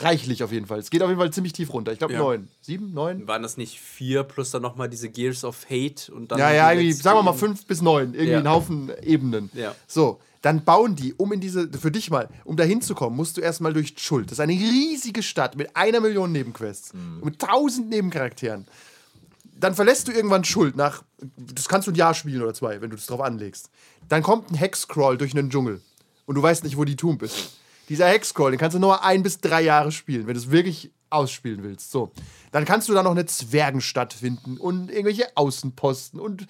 [0.00, 0.78] Reichlich auf jeden Fall.
[0.78, 1.92] Es geht auf jeden Fall ziemlich tief runter.
[1.92, 2.20] Ich glaube Ja.
[2.20, 2.48] neun.
[2.60, 3.26] Sieben, neun?
[3.26, 6.38] Waren das nicht vier plus dann nochmal diese Gears of Hate und dann.
[6.38, 8.14] Ja, ja, irgendwie, sagen wir mal fünf bis neun.
[8.14, 8.38] Irgendwie Ja.
[8.38, 9.50] ein Haufen Ebenen.
[9.54, 9.74] Ja.
[9.86, 13.40] So, dann bauen die, um in diese, für dich mal, um da hinzukommen, musst du
[13.40, 14.26] erstmal durch Schuld.
[14.26, 16.92] Das ist eine riesige Stadt mit einer Million Nebenquests.
[17.22, 18.66] Mit tausend Nebencharakteren.
[19.60, 21.02] Dann verlässt du irgendwann Schuld nach,
[21.36, 23.70] das kannst du ein Jahr spielen oder zwei, wenn du das drauf anlegst.
[24.08, 25.80] Dann kommt ein Hexcrawl durch einen Dschungel.
[26.26, 27.56] Und du weißt nicht, wo die Tomb ist.
[27.88, 30.92] Dieser Hexcrawl, den kannst du nur ein bis drei Jahre spielen, wenn du es wirklich
[31.10, 31.90] ausspielen willst.
[31.90, 32.12] So.
[32.52, 36.46] Dann kannst du da noch eine Zwergenstadt finden und irgendwelche Außenposten und,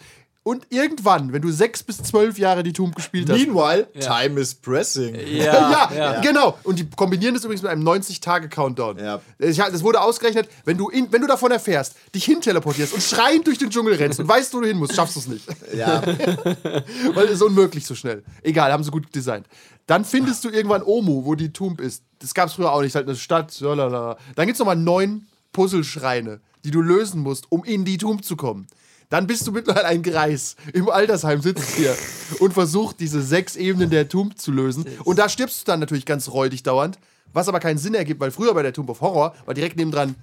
[0.48, 3.38] und irgendwann, wenn du sechs bis zwölf Jahre die Tomb gespielt hast.
[3.38, 5.14] Meanwhile, time is pressing.
[5.28, 6.56] Ja, Ja, genau.
[6.64, 8.98] Und die kombinieren das übrigens mit einem 90-Tage-Countdown.
[8.98, 9.20] Ja.
[9.38, 13.58] Das wurde ausgerechnet, wenn du, in, wenn du davon erfährst, dich hinteleportierst und schreiend durch
[13.58, 15.46] den Dschungel rennst und weißt, wo du hin musst, schaffst du es nicht.
[15.76, 16.02] Ja,
[17.14, 18.24] Weil es ist unmöglich so schnell.
[18.42, 19.46] Egal, haben sie gut designt.
[19.87, 22.02] Dann findest du irgendwann Omu, wo die Tomb ist.
[22.20, 23.61] Das gab es früher auch nicht, halt eine Stadt.
[23.61, 24.16] Lalala.
[24.34, 28.34] Dann gibt es nochmal neun Puzzleschreine, die du lösen musst, um in die Tomb zu
[28.34, 28.66] kommen.
[29.11, 30.55] Dann bist du mittlerweile ein Greis.
[30.75, 31.97] Im Altersheim sitzt hier
[32.40, 34.85] und versucht, diese sechs Ebenen der Tomb zu lösen.
[35.05, 36.99] Und da stirbst du dann natürlich ganz räudig dauernd,
[37.33, 40.14] was aber keinen Sinn ergibt, weil früher bei der Tomb of Horror war direkt nebendran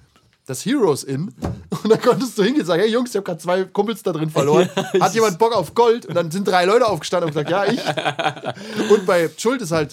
[0.46, 1.34] das Heroes Inn.
[1.82, 4.12] Und dann konntest du hingehen und sagen: Hey Jungs, ich habe gerade zwei Kumpels da
[4.12, 4.68] drin verloren.
[5.00, 6.06] Hat jemand Bock auf Gold?
[6.06, 7.80] Und dann sind drei Leute aufgestanden und gesagt: Ja, ich.
[8.90, 9.92] Und bei Schuld ist halt,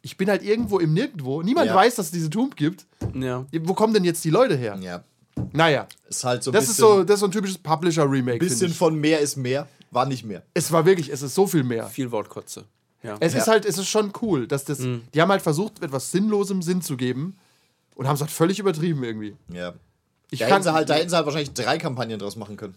[0.00, 1.42] ich bin halt irgendwo im Nirgendwo.
[1.42, 1.74] Niemand Ja.
[1.74, 2.86] weiß, dass es diese Tomb gibt.
[3.12, 3.44] Ja.
[3.64, 4.78] Wo kommen denn jetzt die Leute her?
[4.80, 5.04] ja.
[5.52, 8.38] Naja, Ist halt so ein das bisschen, ist, so, das ist so ein typisches Publisher-Remake.
[8.38, 8.78] bisschen finde ich.
[8.78, 9.66] von mehr ist mehr.
[9.90, 10.42] War nicht mehr.
[10.54, 11.86] Es war wirklich, es ist so viel mehr.
[11.88, 12.64] Viel Wortkotze.
[13.02, 13.16] Ja.
[13.18, 16.62] Es ist halt, es ist schon cool, dass das, die haben halt versucht, etwas Sinnlosem
[16.62, 17.36] Sinn zu geben
[17.94, 19.36] und haben es halt völlig übertrieben irgendwie.
[19.48, 19.72] Ja.
[20.30, 22.56] Ich Da kann, hätten, sie halt, da hätten sie halt wahrscheinlich drei Kampagnen draus machen
[22.56, 22.74] können.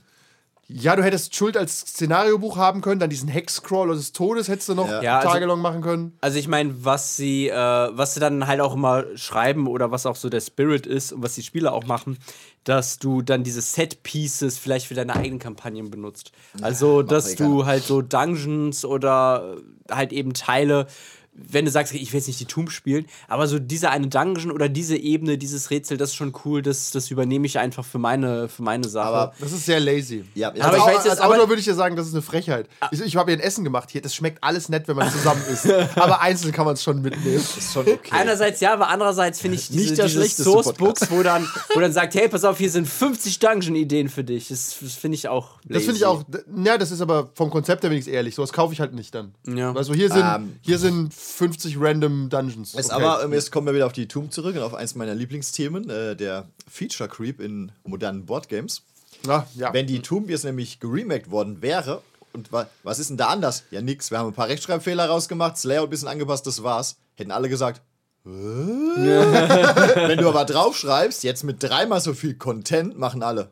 [0.68, 4.76] Ja, du hättest Schuld als Szenariobuch haben können, dann diesen Hexcrawl des Todes hättest du
[4.76, 5.02] noch Ja.
[5.04, 6.18] Ja, also- tagelang machen können.
[6.22, 10.06] Also ich meine, was sie, äh, was sie dann halt auch immer schreiben oder was
[10.06, 12.18] auch so der Spirit ist und was die Spieler auch machen,
[12.64, 16.32] dass du dann diese Set-Pieces vielleicht für deine eigenen Kampagnen benutzt.
[16.62, 17.48] Also, dass egal.
[17.48, 19.58] du halt so Dungeons oder
[19.92, 20.88] halt eben Teile,
[21.36, 24.52] wenn du sagst, ich will jetzt nicht die Tomb spielen, aber so diese eine Dungeon
[24.52, 27.98] oder diese Ebene, dieses Rätsel, das ist schon cool, das, das übernehme ich einfach für
[27.98, 29.08] meine, für meine Sache.
[29.08, 30.26] Aber Das ist sehr lazy.
[30.36, 32.08] Ja, als, ja, aber ich Au- weiß jetzt- als Autor würde ich ja sagen, das
[32.08, 32.68] ist eine Frechheit.
[32.92, 34.02] Ich, ich habe hier ein Essen gemacht hier.
[34.02, 35.70] Das schmeckt alles nett, wenn man zusammen isst.
[35.96, 37.38] Aber einzeln kann man es schon mitnehmen.
[37.38, 38.12] ist schon okay.
[38.12, 41.80] Einerseits ja, aber andererseits finde ich Nicht diese, der diese schlechteste Sourcebooks, wo dann, wo
[41.80, 44.50] dann sagt, hey, pass auf, hier sind 50 Dungeon-Ideen für dich.
[44.50, 46.06] Das, das finde ich auch Das finde ich lazy.
[46.06, 46.24] auch,
[46.64, 48.36] ja, das ist aber vom Konzept her wenigstens ehrlich.
[48.36, 49.34] Sowas kaufe ich halt nicht dann.
[49.48, 49.74] Ja.
[49.74, 50.58] Also hier sind, Ähm.
[50.62, 52.74] hier sind 50 random Dungeons.
[52.76, 53.04] Ist Okay.
[53.04, 55.90] aber, ähm, jetzt kommen wir wieder auf die Tomb zurück und auf eins meiner Lieblingsthemen,
[55.90, 58.82] äh, der Feature Creep in modernen Boardgames.
[59.26, 59.74] Na, ja.
[59.74, 62.02] Wenn die Tomb jetzt nämlich geremaked worden wäre
[62.34, 63.64] Und wa was ist denn da anders?
[63.72, 64.10] Ja, nix.
[64.12, 66.98] Wir haben ein paar Rechtschreibfehler rausgemacht, das Layout ein bisschen angepasst, das war's.
[67.16, 67.82] Hätten alle gesagt.
[68.26, 73.52] Wenn du aber draufschreibst, jetzt mit dreimal so viel Content, machen alle.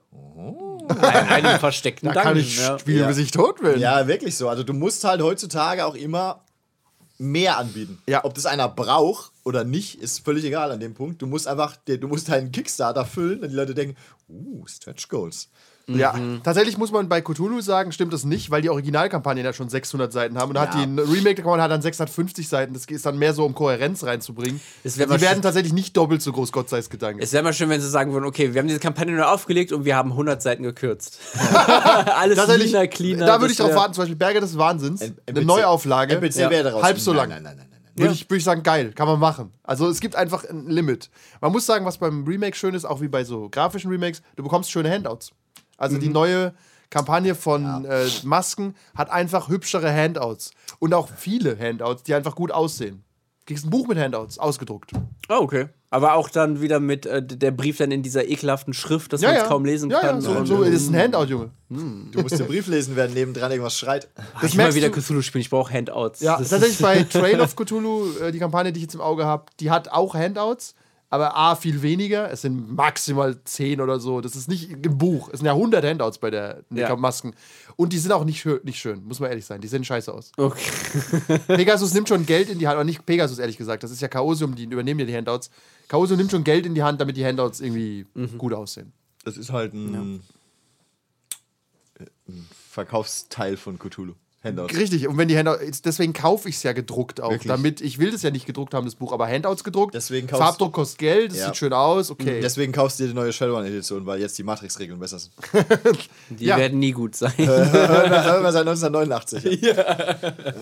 [1.00, 2.26] Ein, einen versteckten Da Dank.
[2.26, 3.08] kann ich spielen, Ja.
[3.08, 3.80] bis ich tot bin.
[3.80, 4.50] Ja, wirklich so.
[4.50, 6.42] Also du musst halt heutzutage auch immer
[7.22, 8.02] mehr anbieten.
[8.08, 8.26] Ja.
[8.26, 11.22] Ob das einer braucht oder nicht, ist völlig egal an dem Punkt.
[11.22, 13.96] Du musst einfach, du musst deinen Kickstarter füllen und die Leute denken,
[14.28, 15.50] uh, Stretch Goals.
[15.98, 19.70] Ja, tatsächlich muss man bei Cthulhu sagen, stimmt das nicht, weil die Originalkampagnen ja schon
[19.70, 20.86] 600 Seiten haben und da hat Ja.
[20.86, 22.74] die Remake-Kampagne hat dann 650 Seiten.
[22.74, 24.60] Das ist dann mehr so, um Kohärenz reinzubringen.
[24.84, 27.24] Es Die werden tatsächlich nicht doppelt so groß, Gott sei es Gedanke.
[27.24, 29.72] Es wäre mal schön, wenn sie sagen würden, okay, wir haben diese Kampagne nur aufgelegt
[29.72, 31.20] und wir haben 100 Seiten gekürzt.
[32.16, 33.26] Alles Tatsächlich, leaner, cleaner.
[33.26, 36.16] da würde ich drauf warten, zum Beispiel Berge des Wahnsinns, N- eine Neuauflage.
[36.16, 36.50] NPC Ja.
[36.50, 36.84] wäre daraus.
[36.84, 37.30] Halb so lang.
[37.30, 37.68] Nein, nein, nein, nein.
[37.72, 37.80] nein.
[37.96, 39.52] Würde ich, würd ich sagen, geil, kann man machen.
[39.64, 41.10] Also es gibt einfach ein Limit.
[41.42, 44.44] Man muss sagen, was beim Remake schön ist, auch wie bei so grafischen Remakes, du
[44.44, 45.32] bekommst schöne Handouts.
[45.82, 46.54] Also die neue
[46.90, 50.52] Kampagne von äh, Masken hat einfach hübschere Handouts.
[50.80, 53.04] Und auch viele Handouts, die einfach gut aussehen.
[53.40, 54.92] Du kriegst ein Buch mit Handouts, ausgedruckt.
[55.30, 55.70] Oh, okay.
[55.90, 59.36] Aber auch dann wieder mit äh, der Brief dann in dieser ekelhaften Schrift, dass man
[59.36, 60.16] es kaum lesen ja, kann.
[60.18, 61.50] Ja, so, und, so ist ein Handout, Junge.
[61.70, 64.08] Du musst den Brief lesen, während nebendran irgendwas schreit.
[64.42, 66.22] ich will mal wieder Cthulhu spielen, ich brauche Handouts.
[66.22, 69.02] Ja, Das tatsächlich ist- bei Trail of Cthulhu, äh, die Kampagne, die ich jetzt im
[69.02, 70.76] Auge habe, die hat auch Handouts,
[71.12, 72.32] aber A, viel weniger.
[72.32, 74.22] Es sind maximal 10 oder so.
[74.22, 75.30] Das ist nicht ein Buch.
[75.32, 76.88] Es sind ja 100 Handouts bei der Ja.
[76.90, 76.96] ja.
[76.96, 77.36] Masken.
[77.76, 79.62] Und die sind auch nicht, schön- nicht schön, muss man ehrlich sein.
[79.62, 80.32] Die sehen scheiße aus.
[80.38, 80.72] Okay.
[81.48, 83.84] Pegasus nimmt schon Geld in die Hand, aber nicht Pegasus, ehrlich gesagt.
[83.84, 85.52] Das ist ja Chaosium, die übernehmen ja die Handouts.
[85.90, 88.38] Chaosium nimmt schon Geld in die Hand, damit die Handouts irgendwie Mhm.
[88.38, 88.94] gut aussehen.
[89.26, 90.22] Das ist halt ein,
[92.28, 94.14] ein Verkaufsteil von Cthulhu.
[94.44, 94.76] Handouts.
[94.76, 97.48] Richtig, und wenn die Handouts, deswegen kaufe ich es ja gedruckt auch, Wirklich?
[97.48, 99.94] damit, ich will das ja nicht gedruckt haben, das Buch, aber Handouts gedruckt.
[99.94, 101.46] Deswegen kaufst- Farbdruck kostet Geld, das Ja.
[101.48, 102.40] sieht schön aus, okay.
[102.42, 105.34] Deswegen kaufst du dir die neue Shadowrun-Edition, weil jetzt die Matrix-Regeln besser sind.
[106.40, 106.58] Die Ja.
[106.58, 107.34] werden nie gut sein.
[107.38, 109.62] Hören wir seit 1989.
[109.62, 110.16] Ja.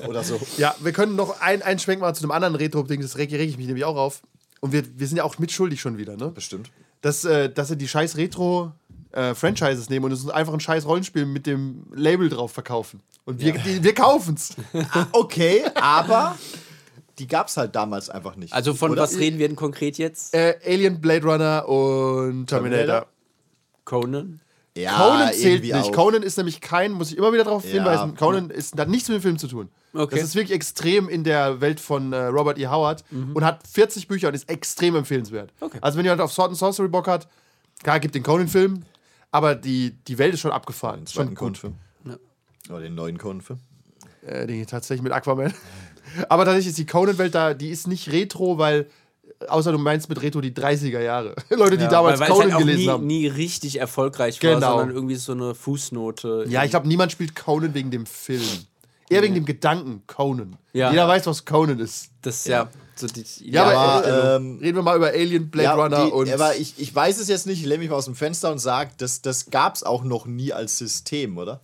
[0.10, 0.40] Oder so.
[0.58, 3.50] Ja, wir können noch ein, einen Schwenk machen zu einem anderen Retro-Ding, das reg, reg
[3.50, 4.22] ich mich nämlich auch auf.
[4.60, 6.32] Und wir, wir sind ja auch mitschuldig schon wieder, ne?
[6.32, 6.70] Bestimmt.
[7.02, 11.46] Dass, äh, dass sie die scheiß Retro-Franchises nehmen und uns einfach ein scheiß Rollenspiel mit
[11.48, 13.00] dem Label drauf verkaufen.
[13.30, 14.56] Und wir, die, wir kaufen's.
[14.92, 16.36] Ah, okay, aber
[17.20, 18.52] die gab es halt damals einfach nicht.
[18.54, 19.04] Also von Oder?
[19.04, 20.34] was reden wir denn konkret jetzt?
[20.34, 23.06] äh, Alien, Blade Runner und Terminator.
[23.86, 24.40] Conan?
[24.76, 25.74] Ja, Conan zählt nicht.
[25.76, 25.92] auch.
[25.92, 27.72] Conan ist nämlich kein, muss ich immer wieder darauf Ja.
[27.72, 29.70] hinweisen, Conan ist, hat nichts mit dem Film zu tun.
[29.94, 30.16] Okay.
[30.16, 32.68] Das ist wirklich extrem in der Welt von äh, Robert E.
[32.68, 35.52] Howard und hat 40 Bücher und ist extrem empfehlenswert.
[35.60, 35.80] Okay.
[35.82, 37.28] Also wenn jemand auf Sword and Sorcery Bock hat,
[37.84, 38.84] klar, gibt den Conan-Film,
[39.32, 41.00] aber die, die Welt ist schon abgefahren.
[41.00, 41.38] Schon zweiten gut.
[41.40, 41.76] Conan-Film.
[42.70, 43.60] Oder den neuen Conan-Film.
[44.26, 45.54] Äh, den tatsächlich mit Aquaman.
[46.30, 48.88] aber tatsächlich ist die Conan-Welt da, die ist nicht retro, weil,
[49.42, 51.36] äh, außer du meinst mit Retro die 30er Jahre.
[51.50, 53.08] Leute, die damals weil, weil Conan es halt auch gelesen nie, haben.
[53.08, 54.78] nie richtig erfolgreich war, Genau.
[54.78, 56.46] sondern irgendwie so eine Fußnote.
[56.50, 58.42] Ja, ich glaube, niemand spielt Conan wegen dem Film.
[59.10, 60.56] Eher wegen dem Gedanken Conan.
[60.72, 60.92] Ja.
[60.92, 62.12] Jeder weiß, was Conan ist.
[62.22, 65.82] Das ja, so die Ja, aber, aber, äh, ähm, reden wir mal über Alien, Blade
[65.82, 66.32] Runner die, und.
[66.32, 68.60] aber ich, ich weiß es jetzt nicht, ich lehne mich mal aus dem Fenster und
[68.60, 71.62] sage, das, das gab es auch noch nie als System, oder?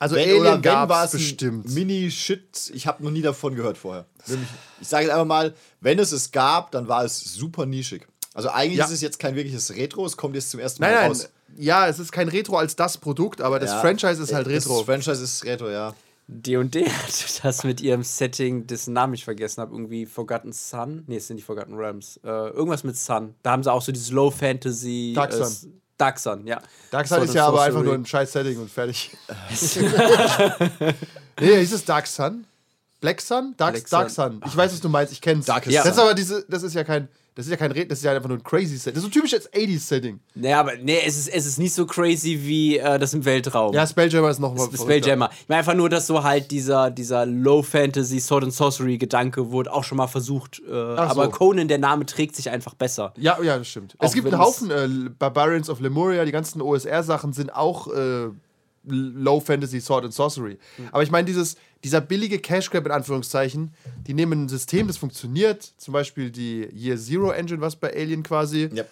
[0.00, 1.68] Also Wenn Alien oder wenn war gab's es bestimmt.
[1.72, 4.06] Mini-Shit, ich habe noch nie davon gehört vorher.
[4.80, 8.08] Ich sage jetzt einfach mal, wenn es es gab, dann war es super nischig.
[8.34, 8.86] Also eigentlich Ja.
[8.86, 11.08] ist es jetzt kein wirkliches Retro, es kommt jetzt zum ersten Mal Nein, nein.
[11.10, 11.28] raus.
[11.56, 13.80] Ja, es ist kein Retro als das Produkt, aber das Ja.
[13.80, 14.78] Franchise ist halt Retro.
[14.78, 15.94] Das Franchise ist Retro, ja.
[16.28, 21.02] D&D hat das mit ihrem Setting, dessen Namen ich vergessen habe, irgendwie Forgotten Sun?
[21.08, 22.20] Nee, es sind die Forgotten Realms.
[22.22, 23.34] Äh, irgendwas mit Sun.
[23.42, 25.12] Da haben sie auch so dieses Low Fantasy.
[25.14, 25.80] Dark äh, Sun.
[26.00, 26.62] Dark Sun, ja.
[26.90, 29.10] Dark Sun Sword ist ja aber einfach nur ein scheiß Setting und fertig.
[31.40, 32.46] nee, ist es Dark Sun?
[33.00, 33.54] Black Sun?
[33.56, 34.32] Dark, Black Dark Sun.
[34.32, 34.42] Sun.
[34.46, 35.12] Ich weiß, was du meinst.
[35.12, 35.46] Ich kenn's.
[35.46, 35.82] Darkest Ja.
[35.82, 37.08] Das ist aber diese, das ist ja kein,
[37.40, 38.92] das ist ja kein Red, das ist ja einfach nur ein crazy Setting.
[38.92, 40.20] Das ist so typisches 80s Setting.
[40.34, 43.72] Nee, aber nee, es ist, es ist nicht so crazy wie äh, das im Weltraum.
[43.72, 45.30] Ja, Spelljammer ist nochmal Spelljammer.
[45.32, 49.84] Ich meine einfach nur, dass so halt dieser, dieser Low-Fantasy Sword and Sorcery-Gedanke wurde auch
[49.84, 50.60] schon mal versucht.
[50.68, 51.30] Äh, aber so.
[51.30, 53.14] Conan, der Name trägt sich einfach besser.
[53.16, 53.94] Ja, ja, das stimmt.
[53.96, 58.28] Auch es gibt einen Haufen äh, Barbarians of Lemuria, die ganzen OSR-Sachen sind auch äh,
[58.84, 60.58] Low Fantasy Sword and Sorcery.
[60.76, 60.88] Hm.
[60.92, 63.74] Aber ich meine, dieses, dieser billige Cash Grab in Anführungszeichen,
[64.06, 68.22] die nehmen ein System, das funktioniert, zum Beispiel die Year Zero Engine, was bei Alien
[68.22, 68.84] quasi, Ja.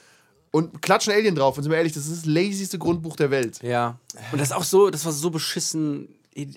[0.51, 1.57] und klatschen Alien drauf.
[1.57, 3.61] Und sind wir ehrlich, das ist das lazyste Grundbuch der Welt.
[3.63, 3.99] Ja.
[4.33, 6.09] Und das ist auch so, das war so beschissen.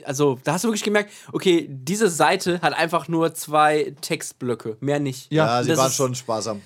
[0.03, 4.99] Also, da hast du wirklich gemerkt, okay, diese Seite hat einfach nur zwei Textblöcke, mehr
[4.99, 5.31] nicht.
[5.31, 6.61] Ja, Ja, sie waren schon sparsam.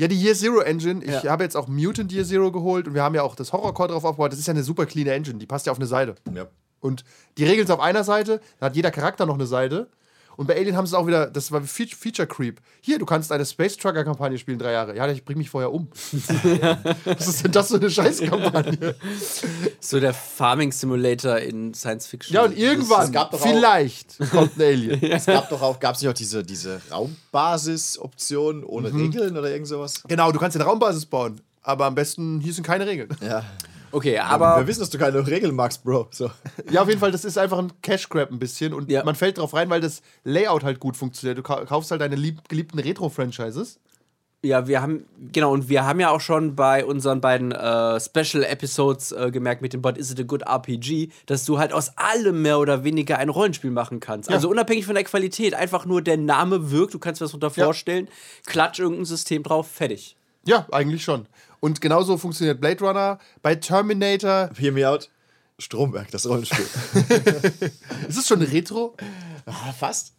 [0.00, 1.30] Ja, die Year Zero Engine, ich Ja.
[1.30, 4.04] habe jetzt auch Mutant Year Zero geholt und wir haben ja auch das Horrorcore drauf
[4.04, 4.32] aufgebaut.
[4.32, 6.14] Das ist ja eine super clean Engine, die passt ja auf eine Seite.
[6.34, 6.46] Ja.
[6.80, 7.04] Und
[7.36, 9.88] die Regeln sind auf einer Seite, dann hat jeder Charakter noch eine Seite.
[10.40, 12.62] Und bei Alien haben sie es auch wieder, das war Fe- Feature Creep.
[12.80, 14.96] Hier, du kannst eine Space Trucker Kampagne spielen, drei Jahre.
[14.96, 15.88] Ja, ich bring mich vorher um.
[17.04, 18.94] Was ist denn das für eine Scheißkampagne?
[19.80, 22.34] So der Farming Simulator in Science Fiction.
[22.34, 25.02] Ja, und irgendwann, doch auch- vielleicht, kommt ein Alien.
[25.12, 29.68] Es gab doch auch, gab es nicht auch diese, diese Raumbasis-Option ohne Regeln oder irgend
[29.68, 30.02] sowas?
[30.08, 31.42] Genau, du kannst eine Raumbasis bauen.
[31.62, 33.10] Aber am besten, hier sind keine Regeln.
[33.20, 33.44] Ja.
[33.92, 36.08] Okay, Aber wir wissen, dass du keine Regeln magst, Bro.
[36.10, 36.30] So.
[36.70, 39.04] Ja, auf jeden Fall, das ist einfach ein Cash Grab ein bisschen und Ja.
[39.04, 41.38] man fällt drauf rein, weil das Layout halt gut funktioniert.
[41.38, 43.78] Du kau- kaufst halt deine lieb geliebten Retro-Franchises.
[44.42, 48.42] ja, wir haben genau und wir haben ja auch schon bei unseren beiden äh, Special
[48.42, 51.92] Episodes äh, gemerkt mit dem But Is It a Good RPG, dass du halt aus
[51.98, 54.30] allem mehr oder weniger ein Rollenspiel machen kannst.
[54.30, 57.52] Also unabhängig von der Qualität, einfach nur der Name wirkt, du kannst dir was darunter
[57.60, 57.64] Ja.
[57.66, 58.08] vorstellen,
[58.46, 60.16] klatsch irgendein System drauf, fertig.
[60.46, 61.26] Ja, eigentlich schon.
[61.60, 63.18] Und genauso funktioniert Blade Runner.
[63.42, 64.50] Bei Terminator.
[64.58, 65.10] Hear me out.
[65.58, 66.66] Stromberg, das Rollenspiel.
[68.08, 68.96] Ist es schon Retro?
[69.46, 70.14] ah, fast.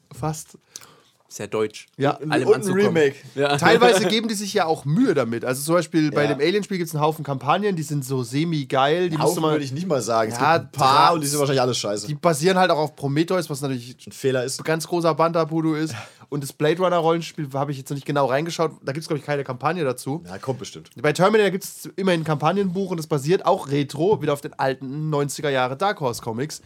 [1.31, 1.87] Sehr deutsch.
[1.95, 2.73] Ja, Allem Und ein.
[2.73, 3.15] Remake.
[3.35, 3.55] Ja.
[3.55, 5.45] Teilweise geben die sich ja auch Mühe damit.
[5.45, 6.33] Also zum Beispiel bei Ja.
[6.33, 9.09] dem Alien-Spiel gibt es einen Haufen Kampagnen, die sind so semi-geil.
[9.09, 10.29] Die, Haufen würde ich nicht mal sagen.
[10.33, 12.07] Es Ja, gibt ein paar und die sind wahrscheinlich alles scheiße.
[12.07, 14.59] die basieren halt auch auf Prometheus, was natürlich ein Fehler ist.
[14.59, 15.95] ein ganz großer Bandapudo ist.
[16.27, 18.71] Und das Blade Runner-Rollenspiel habe ich jetzt noch nicht genau reingeschaut.
[18.83, 20.23] Da gibt es, glaube ich, keine Kampagne dazu.
[20.27, 20.89] Ja, kommt bestimmt.
[21.01, 24.53] Bei Terminator gibt es immerhin ein Kampagnenbuch und das basiert auch retro, wieder auf den
[24.59, 26.61] alten 90er Jahre Dark Horse Comics.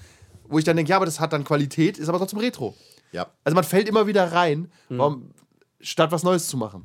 [0.47, 2.75] Wo ich dann denke, ja, aber das hat dann Qualität, ist aber trotzdem retro.
[3.15, 3.27] Ja.
[3.43, 5.31] Also man fällt immer wieder rein, warum,
[5.79, 6.83] statt was Neues zu machen.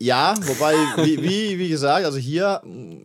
[0.00, 2.98] Ja, wobei, wie, wie, wie gesagt, also hier, mh,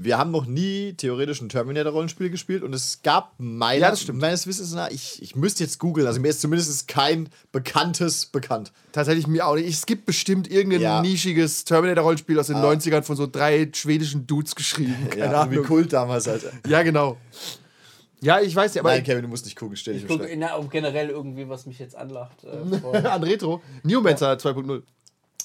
[0.00, 4.20] wir haben noch nie theoretisch ein Terminator-Rollenspiel gespielt und es gab meiner, Ja, das stimmt.
[4.20, 8.72] meines Wissens nach, ich, ich müsste jetzt googeln, also mir ist zumindest kein bekanntes bekannt.
[8.92, 9.68] Tatsächlich mir auch nicht.
[9.68, 11.02] Es gibt bestimmt irgendein Ja.
[11.02, 14.96] nischiges Terminator-Rollenspiel aus den 90ern von so drei schwedischen Dudes geschrieben.
[15.10, 15.66] Keine Ja, wie Ahnung.
[15.66, 16.50] Kult damals, Alter.
[16.66, 17.18] Ja, genau.
[18.24, 20.24] Ja, ich weiß nicht, aber Nein, Kevin, du musst nicht gucken, stell dich Ich gucke
[20.24, 22.42] in- generell irgendwie, was mich jetzt anlacht.
[22.44, 23.60] Äh, an Retro.
[23.82, 24.82] Newmancer 2.0.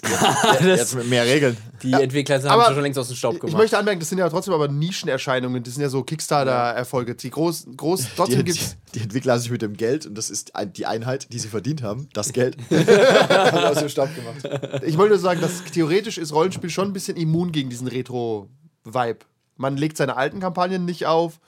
[0.63, 1.57] Jetzt mit mehr Regeln.
[1.83, 3.49] die Entwickler haben Aber sie schon längst aus dem Staub gemacht.
[3.49, 5.61] Ich möchte anmerken, das sind ja trotzdem aber Nischenerscheinungen.
[5.61, 7.15] Das sind ja so Kickstarter-Erfolge.
[7.15, 8.77] Die groß, groß, Die, trotzdem die, gibt's.
[8.95, 11.83] die Entwickler haben sich mit dem Geld, und das ist die Einheit, die sie verdient
[11.83, 14.83] haben, das Geld, haben aus dem Staub gemacht.
[14.85, 19.19] Ich wollte nur sagen, dass theoretisch ist Rollenspiel schon ein bisschen immun gegen diesen Retro-Vibe.
[19.57, 21.41] Man legt seine alten Kampagnen nicht auf.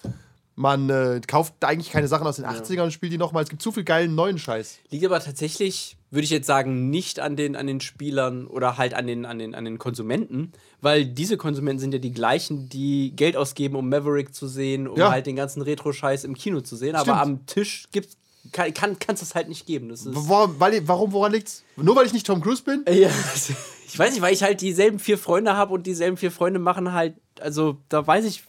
[0.56, 3.44] Man äh, kauft eigentlich keine Sachen aus den 80ern und spielt die nochmal.
[3.44, 4.80] Es gibt zu viel geilen neuen Scheiß.
[4.90, 8.94] Liegt aber tatsächlich, würde ich jetzt sagen, nicht an den, an den Spielern oder halt
[8.94, 13.14] an den, an, den, an den Konsumenten, weil diese Konsumenten sind ja die gleichen, die
[13.16, 15.10] Geld ausgeben, um Maverick zu sehen, um Ja.
[15.10, 16.96] halt den ganzen Retro-Scheiß im Kino zu sehen.
[16.96, 17.08] Stimmt.
[17.10, 18.18] Aber am Tisch gibt's,
[18.52, 19.88] kann es kann, es halt nicht geben.
[19.90, 21.64] Das ist, Warum, weil, warum woran liegt's?
[21.78, 22.84] Nur weil ich nicht Tom Cruise bin?
[22.88, 23.10] ja,
[23.88, 26.92] ich weiß nicht, weil ich halt dieselben vier Freunde habe und dieselben vier Freunde machen
[26.92, 28.44] halt, also da weiß ich,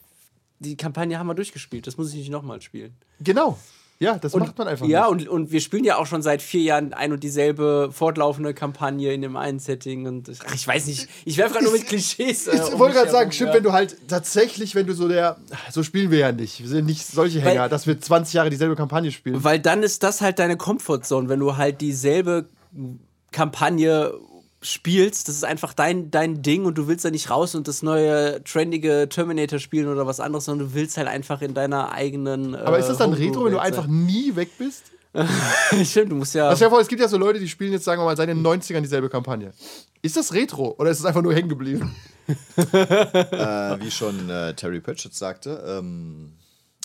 [0.62, 1.87] die Kampagne haben wir durchgespielt.
[1.87, 2.94] Das muss ich nicht nochmal spielen.
[3.20, 3.59] Genau.
[3.98, 5.29] Ja, das macht man einfach Ja, nicht.
[5.29, 9.12] und, und wir spielen ja auch schon seit vier Jahren ein und dieselbe fortlaufende Kampagne
[9.12, 10.09] in dem einen Setting.
[10.09, 12.48] Und ach, ich weiß nicht, ich werfe gerade nur mit Klischees.
[12.48, 13.55] äh, Ich um wollte gerade sagen, stimmt, ja.
[13.57, 15.37] wenn du halt tatsächlich, wenn du so der,
[15.70, 16.61] so spielen wir ja nicht.
[16.61, 19.44] Wir sind nicht solche Weil- Hänger, dass wir 20 Jahre dieselbe Kampagne spielen.
[19.44, 22.48] Weil dann ist das halt deine Comfortzone, wenn du halt dieselbe
[23.31, 24.12] Kampagne
[24.62, 27.83] spielst, das ist einfach dein, dein Ding und du willst da nicht raus und das
[27.83, 32.55] neue trendige Terminator spielen oder was anderes, sondern du willst halt einfach in deiner eigenen.
[32.55, 33.66] Aber ist das dann Retro, wenn du sein.
[33.66, 34.85] einfach nie weg bist?
[35.85, 36.48] Stimmt, du musst ja.
[36.48, 38.81] Also es gibt ja so Leute, die spielen jetzt, sagen wir mal, seit den 90ern
[38.81, 39.53] dieselbe Kampagne.
[40.01, 41.94] Ist das Retro oder ist es einfach nur hängen geblieben?
[42.27, 42.35] äh,
[43.81, 46.33] wie schon äh, Terry Pratchett sagte, ähm,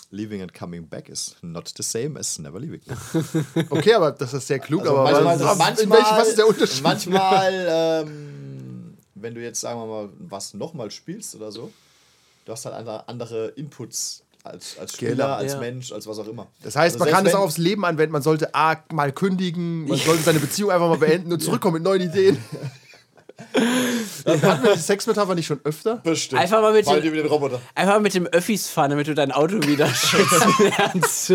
[0.10, 2.80] Leaving and coming back is not the same as never leaving.
[3.70, 6.38] Okay, aber das ist sehr klug, aber Also manchmal, was, manchmal, in welchem, was ist
[6.38, 6.82] der Unterschied?
[6.84, 7.67] Manchmal,
[8.08, 11.72] ähm, wenn du jetzt, sagen wir mal, was nochmal spielst oder so,
[12.46, 15.28] du hast halt andere, andere Inputs als, als Spieler, Genau.
[15.34, 15.60] als Ja.
[15.60, 16.48] Mensch, als was auch immer.
[16.63, 18.13] Das heißt, Also man kann es auch aufs Leben anwenden.
[18.13, 21.84] Man sollte A, mal kündigen, man sollte seine Beziehung einfach mal beenden und zurückkommen mit
[21.84, 22.38] neuen Ideen.
[24.26, 25.97] Hatten wir die Sexmetapher nicht schon öfter?
[25.97, 26.41] Bestimmt.
[26.41, 27.62] Einfach mal mit allem dem- den Roboter.
[27.76, 31.34] Einfach mit dem Öffis fahren, damit du dein Auto wieder schützen lernst.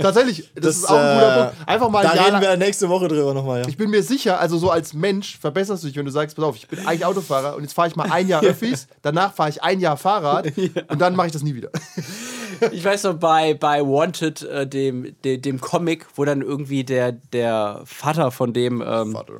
[0.00, 1.68] Tatsächlich, das, Das, ist auch ein guter äh, Punkt.
[1.68, 3.68] Einfach mal Da ein Jahr reden wir nächste Woche drüber nochmal, ja.
[3.68, 6.44] Ich bin mir sicher, also so als Mensch verbesserst du dich, wenn du sagst, pass
[6.44, 9.50] auf, ich bin eigentlich Autofahrer und jetzt fahre ich mal ein Jahr Öffis, danach fahre
[9.50, 10.46] ich ein Jahr Fahrrad
[10.88, 11.70] und dann mache ich das nie wieder.
[12.72, 17.12] Ich weiß noch, bei, bei Wanted, äh, dem, de, dem Comic, wo dann irgendwie der,
[17.12, 19.34] der Vater von dem ähm, Vater.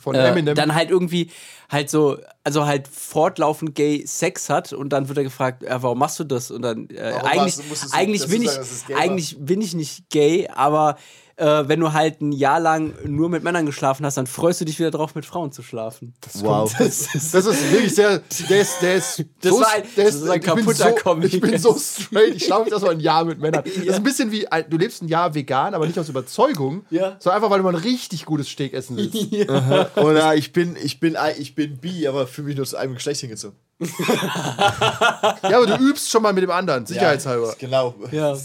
[0.00, 0.54] Von äh, Eminem.
[0.54, 1.30] dann halt irgendwie
[1.68, 5.98] halt so, also halt fortlaufend gay Sex hat und dann wird er gefragt, ja, warum
[5.98, 6.50] machst du das?
[6.50, 7.58] Und dann, äh, eigentlich,
[7.92, 8.50] eigentlich, bin ich,
[8.96, 10.96] eigentlich bin ich nicht gay, aber
[11.40, 14.64] äh, wenn du halt ein Jahr lang nur mit Männern geschlafen hast, dann freust du
[14.64, 16.14] dich wieder drauf, mit Frauen zu schlafen.
[16.40, 16.72] Wow.
[16.78, 17.32] Das ist
[17.72, 18.20] wirklich sehr.
[18.48, 18.82] Der ist.
[18.82, 20.94] Der ist Das so, war ein- der das ist, ist ein ich bin kaputter so,
[21.02, 21.34] Comic.
[21.34, 22.34] Ich bin so straight.
[22.36, 23.62] Ich schlafe jetzt erstmal ein Jahr mit Männern.
[23.64, 24.46] Das ist ein bisschen wie.
[24.68, 27.16] Du lebst ein Jahr vegan, aber nicht aus Überzeugung, Ja.
[27.18, 29.16] sondern einfach, weil du mal ein richtig gutes Steak essen willst.
[29.96, 33.20] Oder ich bin, ich bin, ich bin bi, aber fühle mich nur zu einem Geschlecht
[33.20, 33.56] hingezogen.
[33.80, 37.54] Ja, aber du übst schon mal mit dem anderen, sicherheitshalber.
[37.58, 37.94] Genau.
[38.12, 38.36] Ja.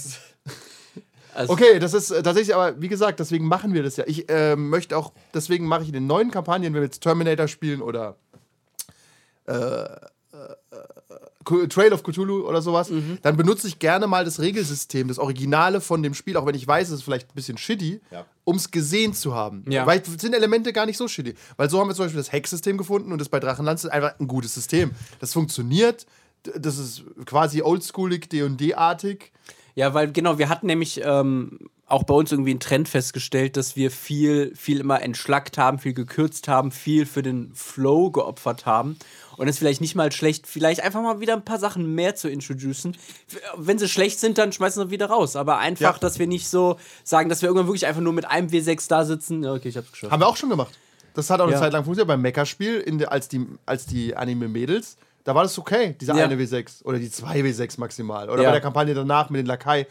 [1.36, 4.06] Also, Okay, das ist äh, tatsächlich, aber wie gesagt, deswegen machen wir das ja.
[4.08, 7.48] Ich äh, möchte auch, deswegen mache ich in den neuen Kampagnen, wenn wir jetzt Terminator
[7.48, 8.16] spielen oder
[9.48, 9.88] äh, äh,
[10.34, 13.20] äh, Trail of Cthulhu oder sowas, Mhm.
[13.22, 16.68] dann benutze ich gerne mal das Regelsystem, das Originale von dem Spiel, auch wenn ich
[16.68, 18.26] weiß, es ist vielleicht ein bisschen shitty, Ja.
[18.46, 19.64] um es gesehen zu haben.
[19.70, 19.86] Ja.
[19.86, 21.36] Weil sind Elemente gar nicht so shitty.
[21.58, 24.20] Weil so haben wir zum Beispiel das Hack-System gefunden und das bei Drachenlands ist einfach
[24.20, 24.92] ein gutes System.
[25.20, 26.08] Das funktioniert,
[26.56, 29.32] das ist quasi oldschoolig, D&D-artig.
[29.76, 33.76] Ja, weil genau, wir hatten nämlich ähm, auch bei uns irgendwie einen Trend festgestellt, dass
[33.76, 38.98] wir viel, viel immer entschlackt haben, viel gekürzt haben, viel für den Flow geopfert haben.
[39.38, 42.16] Und es ist vielleicht nicht mal schlecht, vielleicht einfach mal wieder ein paar Sachen mehr
[42.16, 42.96] zu introducen.
[43.58, 45.36] Wenn sie schlecht sind, dann schmeißen wir wieder raus.
[45.36, 46.00] Aber einfach, Ja.
[46.00, 49.04] dass wir nicht so sagen, dass wir irgendwann wirklich einfach nur mit einem W6 da
[49.04, 49.44] sitzen.
[49.44, 50.12] Ja, okay, ich hab's geschafft.
[50.12, 50.74] Haben wir auch schon gemacht.
[51.16, 51.60] Das hat auch eine Ja.
[51.60, 52.22] Zeit lang funktioniert beim
[52.98, 54.96] der- als die, als die Anime-Mädels.
[55.26, 56.24] Da war das okay, diese Ja.
[56.24, 58.30] eine W6 oder die zwei W6 maximal.
[58.30, 58.50] Oder Ja.
[58.50, 59.88] bei der Kampagne danach mit den Lakai.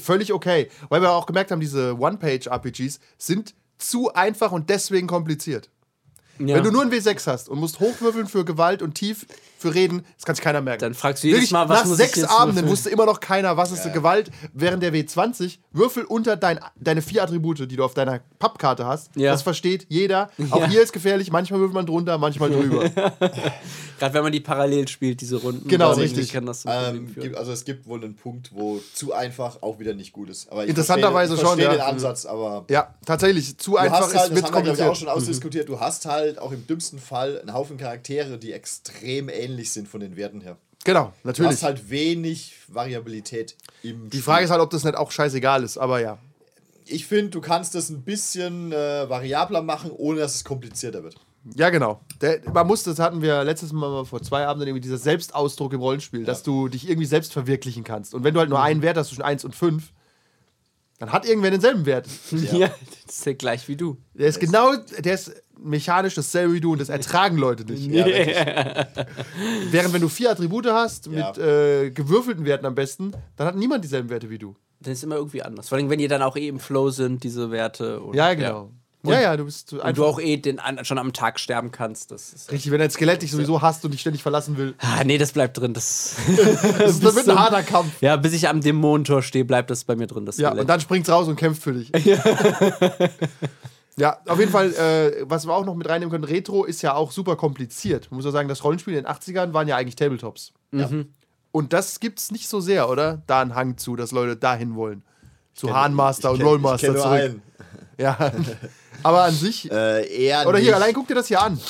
[0.00, 0.70] Völlig okay.
[0.88, 5.68] Weil wir auch gemerkt haben, diese One-Page-RPGs sind zu einfach und deswegen kompliziert.
[6.38, 6.56] Ja.
[6.56, 9.26] Wenn du nur ein W6 hast und musst hochwürfeln für Gewalt und tief
[9.64, 10.80] für Reden, das kann sich keiner merken.
[10.80, 12.70] Dann fragst du jedes Wirklich, Mal, was nach muss ich sechs jetzt Abenden würfeln?
[12.72, 14.30] wusste immer noch keiner, was ist Gewalt.
[14.52, 19.10] Während der W20 würfel unter dein, deine vier Attribute, die du auf deiner Pappkarte hast.
[19.16, 19.32] Ja.
[19.32, 20.30] Das versteht jeder.
[20.50, 20.68] Auch Ja.
[20.68, 21.30] hier ist gefährlich.
[21.32, 22.90] Manchmal würfelt man drunter, manchmal drüber.
[23.98, 25.68] Gerade wenn man die parallel spielt, diese Runden.
[25.68, 26.32] Genau, richtig.
[26.32, 30.12] Kann das Ähm, also es gibt wohl einen Punkt, wo zu einfach auch wieder nicht
[30.12, 30.50] gut ist.
[30.50, 31.86] Aber ich Interessanterweise verstehe, ich schon, verstehe ja.
[31.86, 33.56] den Ansatz, aber ja, tatsächlich.
[33.56, 35.80] Zu du einfach hast ist halt, das haben wir glaube ich auch schon ausdiskutiert, du
[35.80, 40.16] hast halt auch im dümmsten Fall einen Haufen Charaktere, die extrem ähnlich sind von den
[40.16, 40.56] Werten her.
[40.84, 41.52] Genau, Du natürlich.
[41.52, 45.78] hast halt wenig Variabilität im Die Frage ist halt, ob das nicht auch scheißegal ist,
[45.78, 46.18] aber ja.
[46.86, 51.16] Ich finde, du kannst das ein bisschen äh, variabler machen, ohne dass es komplizierter wird.
[51.54, 52.00] Ja, genau.
[52.20, 55.80] Der, man muss, das hatten wir letztes Mal vor zwei Abenden irgendwie dieser Selbstausdruck im
[55.80, 58.14] Rollenspiel, dass du dich irgendwie selbst verwirklichen kannst.
[58.14, 59.92] Und wenn du halt nur einen Wert hast zwischen 1 und 5,
[60.98, 62.06] dann hat irgendwer denselben Wert.
[62.30, 62.68] ja.
[63.06, 63.98] das ist ja gleich wie du.
[64.14, 65.32] Der ist genau, der ist
[65.64, 67.90] mechanisch dasselbe wie du und das ertragen Leute nicht.
[69.70, 71.28] Während wenn du vier Attribute hast, Ja.
[71.28, 74.54] mit äh, gewürfelten Werten am besten, dann hat niemand dieselben Werte wie du.
[74.80, 75.68] Das ist immer irgendwie anders.
[75.68, 78.00] Vor allem, wenn ihr dann auch eh im Flow sind, diese Werte.
[78.00, 78.70] Und, Ja, genau.
[79.06, 81.70] Ja, ja, du bist Und einfach du auch eh den, an, schon am Tag sterben
[81.70, 82.10] kannst.
[82.10, 84.72] Das ist, richtig, wenn dein Skelett dich sowieso hasst und dich ständig verlassen will.
[84.78, 85.74] ah, nee, das bleibt drin.
[85.74, 86.16] Das,
[86.78, 88.00] Das, das wird ein harter Kampf.
[88.00, 90.24] ja, bis ich am Dämonentor stehe, bleibt das bei mir drin.
[90.24, 90.60] Das Ja, Skelett.
[90.62, 91.90] und dann springt's raus und kämpft für dich.
[92.02, 92.16] ja,
[94.26, 97.12] auf jeden Fall, äh, was wir auch noch mit reinnehmen können, Retro ist ja auch
[97.12, 98.10] super kompliziert.
[98.10, 100.52] Man muss ja sagen, das Rollenspiel in den 80ern waren ja eigentlich Tabletops.
[101.52, 103.22] Und das gibt's nicht so sehr, oder?
[103.28, 105.04] Da einen Hang zu, dass Leute dahin wollen.
[105.54, 107.20] Zu Hahnmaster und Rollmaster kenn nur zurück.
[107.20, 107.42] einen.
[107.96, 108.32] Ja.
[109.04, 109.70] Aber an sich.
[109.70, 110.74] Äh, eher oder hier, nicht.
[110.74, 111.60] allein guck dir das hier an.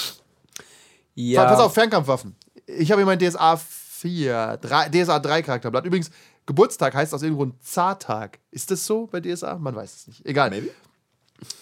[1.15, 1.45] ja.
[1.45, 2.35] Pass auf, Fernkampfwaffen.
[2.67, 5.85] Ich habe hier mein DSA 4, 3, DSA 3 Charakterblatt.
[5.85, 6.11] Übrigens,
[6.47, 8.39] Geburtstag heißt aus irgendeinem Grund Zartag.
[8.51, 9.59] Ist das so bei DSA?
[9.59, 10.25] Man weiß es nicht.
[10.25, 10.49] Egal.
[10.49, 10.71] Maybe?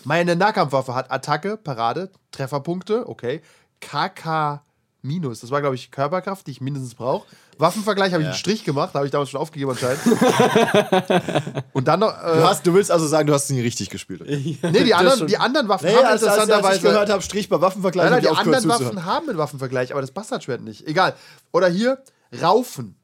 [0.04, 3.40] Meine Nahkampfwaffe hat Attacke, Parade, Trefferpunkte, okay.
[3.80, 4.62] KK
[5.04, 7.26] minus, das war glaube ich Körperkraft, die ich mindestens brauche.
[7.58, 8.30] Waffenvergleich habe ich Ja.
[8.30, 10.00] einen Strich gemacht, habe ich damals schon aufgegeben anscheinend.
[11.72, 14.22] Und dann noch, Du, äh, hast, du willst also sagen, du hast nie richtig gespielt.
[14.26, 16.80] nee, die anderen, die anderen Waffen Nee, haben als, als, als ich interessanterweise...
[16.82, 18.96] gehört habe, Strich bei Waffenvergleich, Nein, nein, die anderen zuzuhören.
[18.96, 20.86] Waffen haben einen Waffenvergleich, aber das Bastardschwert nicht.
[20.86, 21.14] Egal.
[21.52, 22.02] Oder hier,
[22.40, 22.96] Raufen.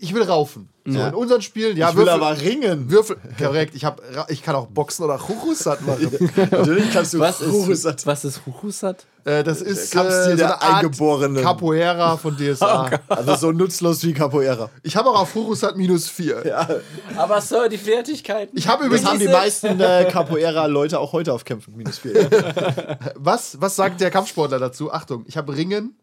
[0.00, 0.68] Ich will raufen.
[0.84, 1.08] So, Ja.
[1.08, 2.90] in unseren Spielen, ja, ich will Würfel, aber ringen.
[2.90, 6.10] Würfel, korrekt, ich, hab, ich kann auch Boxen oder Churusat machen.
[6.50, 7.96] Natürlich kannst du was, Chorusat.
[7.96, 9.06] ist, was ist Huchusat?
[9.24, 11.42] äh, das ist Kampfstil äh, so der eine Art Eingeborenen.
[11.44, 12.90] Capoeira von DSA.
[13.08, 14.70] Also so nutzlos wie Capoeira.
[14.82, 16.82] ich habe auch auf Churusat minus 4.
[17.16, 18.56] Aber Sir, die Fertigkeiten.
[18.58, 21.76] Ich habe Das übrigens, haben die meisten äh, Capoeira-Leute auch heute auf Kämpfen.
[21.76, 22.28] Minus 4.
[23.14, 24.92] was, was sagt der Kampfsportler dazu?
[24.92, 25.94] Achtung, ich habe Ringen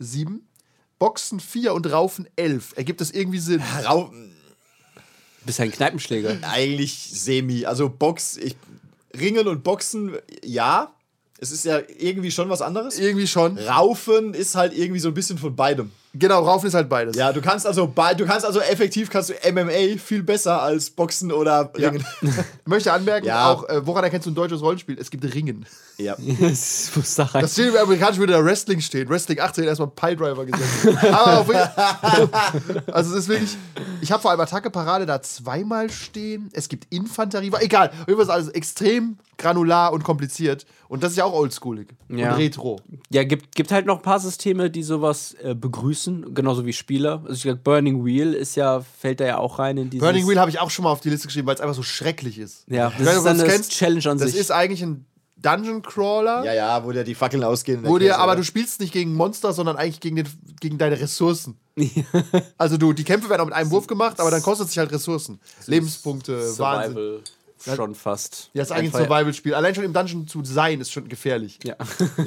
[0.00, 0.46] 7,
[0.98, 2.74] Boxen 4 und Raufen 11.
[2.76, 3.62] Ergibt das irgendwie Sinn?
[3.84, 4.12] Rau
[5.44, 6.38] bist ein Kneipenschläger.
[6.42, 7.66] eigentlich semi.
[7.66, 8.56] Also Box, ich,
[9.18, 10.90] Ringen und Boxen, ja.
[11.40, 12.98] Es ist ja irgendwie schon was anderes.
[12.98, 13.58] Irgendwie schon.
[13.58, 15.90] Raufen ist halt irgendwie so ein bisschen von beidem.
[16.14, 17.16] Genau, Raufen ist halt beides.
[17.16, 21.32] Ja, du kannst also du kannst also effektiv kannst du MMA viel besser als Boxen
[21.32, 21.90] oder Ja.
[21.90, 22.06] Ringen.
[22.22, 22.30] Ich
[22.64, 23.52] möchte anmerken, Ja.
[23.52, 24.96] auch, äh, woran erkennst du ein deutsches Rollenspiel?
[24.98, 25.66] Es gibt Ringen.
[25.96, 26.16] Ja.
[26.40, 27.42] das muss da rein.
[27.42, 29.08] Das steht im Amerikanischen würde da Wrestling stehen.
[29.08, 31.04] Wrestling 18 erstmal Piledriver gesetzt.
[31.12, 33.56] Aber wirklich, also es ist wirklich,
[34.00, 36.48] ich habe vor allem Attacke Parade da zweimal stehen.
[36.52, 37.92] Es gibt Infanterie, egal.
[38.06, 40.64] Irgendwas alles extrem granular und kompliziert.
[40.88, 42.32] Und das ist ja auch oldschoolig Ja.
[42.32, 42.78] und retro.
[43.10, 47.22] Ja, gibt, gibt halt noch ein paar Systeme, die sowas äh, begrüßen, genauso wie Spieler.
[47.24, 50.04] Also ich glaube, Burning Wheel ist ja, fällt da ja auch rein in dieses.
[50.04, 51.82] Burning Wheel habe ich auch schon mal auf die Liste geschrieben, weil es einfach so
[51.82, 52.64] schrecklich ist.
[52.68, 53.72] Ja, das ist das eine kennst.
[53.72, 54.40] Challenge an Das sich.
[54.40, 55.04] ist eigentlich ein
[55.44, 56.44] Dungeon Crawler.
[56.44, 57.84] ja, ja, wo dir die Fackeln ausgehen.
[57.84, 58.36] Wo dir, Käse, aber oder?
[58.36, 60.28] du spielst nicht gegen Monster, sondern eigentlich gegen, den,
[60.60, 61.58] gegen deine Ressourcen.
[62.58, 64.78] also du, die Kämpfe werden auch mit einem Wurf gemacht, aber dann kostet es sich
[64.78, 65.40] halt Ressourcen.
[65.66, 66.94] Lebenspunkte, Wahnsinn.
[66.94, 67.22] Survival
[67.74, 68.50] schon fast.
[68.52, 69.54] Ja, das ist eigentlich ein Survival-Spiel.
[69.54, 71.58] Allein schon im Dungeon zu sein, ist schon gefährlich.
[71.64, 71.76] Ja.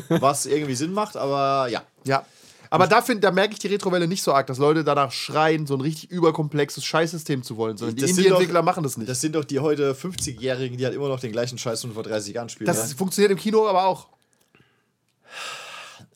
[0.10, 1.84] was irgendwie Sinn macht, aber ja.
[2.06, 2.26] Ja.
[2.70, 5.66] Aber da, find, da merke ich die Retrowelle nicht so arg, dass Leute danach schreien,
[5.66, 7.78] so ein richtig überkomplexes Scheißsystem zu wollen.
[7.78, 9.10] Sondern die Das sind Indie-Entwickler machen das nicht.
[9.10, 12.04] Das sind doch die heute 50-Jährigen, die halt immer noch den gleichen Scheiß von vor
[12.04, 12.68] 30 Jahren spielen.
[12.68, 12.98] Das ja?
[12.98, 14.08] funktioniert im Kino aber auch.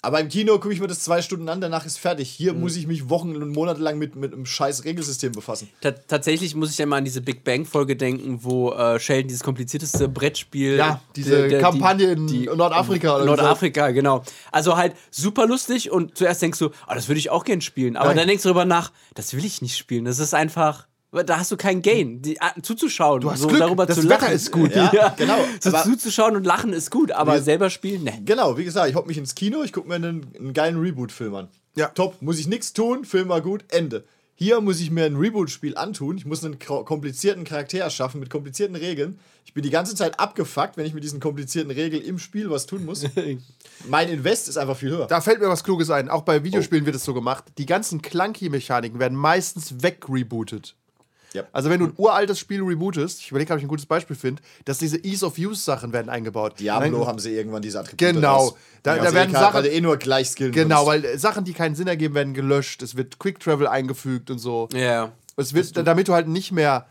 [0.04, 2.28] Aber im Kino gucke ich mir das zwei Stunden an, danach ist fertig.
[2.30, 2.62] Hier Mhm.
[2.62, 5.70] muss ich mich Wochen und Monate lang mit, mit einem scheiß Regelsystem befassen.
[5.80, 9.43] Ta tatsächlich muss ich ja mal an diese Big Bang-Folge denken, wo äh, Sheldon dieses
[9.43, 10.78] komplizierteste Brettspiel.
[10.78, 13.26] Ja, diese Kampagne in Nordafrika oder so.
[13.28, 14.24] Nordafrika, genau.
[14.52, 17.95] Also halt super lustig und zuerst denkst du, ah, das würde ich auch gern spielen.
[17.95, 18.18] Aber Nein.
[18.18, 20.06] dann denkst du darüber nach, das will ich nicht spielen.
[20.06, 20.88] Das ist einfach.
[21.12, 24.03] Da hast du keinen Gain, die, ah, zuzuschauen, Du hast so Glück, darüber das zu
[24.07, 24.34] Wetter lachen.
[24.34, 24.72] ist gut.
[24.76, 25.38] Ja, genau.
[25.59, 28.22] So Aber- zuzuschauen und lachen ist gut, aber Wir- selber spielen, ne.
[28.24, 31.36] Genau, wie gesagt, ich hocke mich ins Kino, ich gucke mir einen, einen geilen Reboot-Film
[31.36, 31.47] an.
[31.76, 31.88] Ja.
[31.88, 34.05] Top, muss ich nichts tun, Film war gut, Ende.
[34.36, 36.18] Hier muss ich mir ein Reboot-Spiel antun.
[36.18, 39.20] Ich muss einen komplizierten Charakter erschaffen mit komplizierten Regeln.
[39.45, 42.66] Ich bin die ganze Zeit abgefuckt, wenn ich mit diesen komplizierten Regeln im Spiel was
[42.66, 43.05] tun muss.
[43.88, 45.05] mein Invest ist einfach viel höher.
[45.05, 46.09] Da fällt mir was Kluges ein.
[46.09, 47.43] Auch bei Videospielen wird es so gemacht.
[47.59, 50.76] Die ganzen Clunky-Mechaniken werden meistens wegrebootet.
[51.34, 51.44] Ja.
[51.54, 54.42] Also wenn du ein uraltes Spiel rebootest, ich überlege, ob ich ein gutes Beispiel finde,
[54.66, 56.60] dass diese Ease-of-Use-Sachen werden eingebaut.
[56.60, 58.36] Diablo Dann- haben sie irgendwann diese Attribute Genau.
[58.36, 58.54] raus.
[58.84, 61.04] Da- da werden eh Sachen- Weil du eh nur gleich skillen Genau, kannst.
[61.06, 62.82] weil Sachen, die keinen Sinn ergeben, werden gelöscht.
[62.82, 64.68] Es wird Quick Travel eingefügt und so.
[64.74, 65.12] Ja.
[65.38, 66.86] Es wird, damit du halt nicht mehr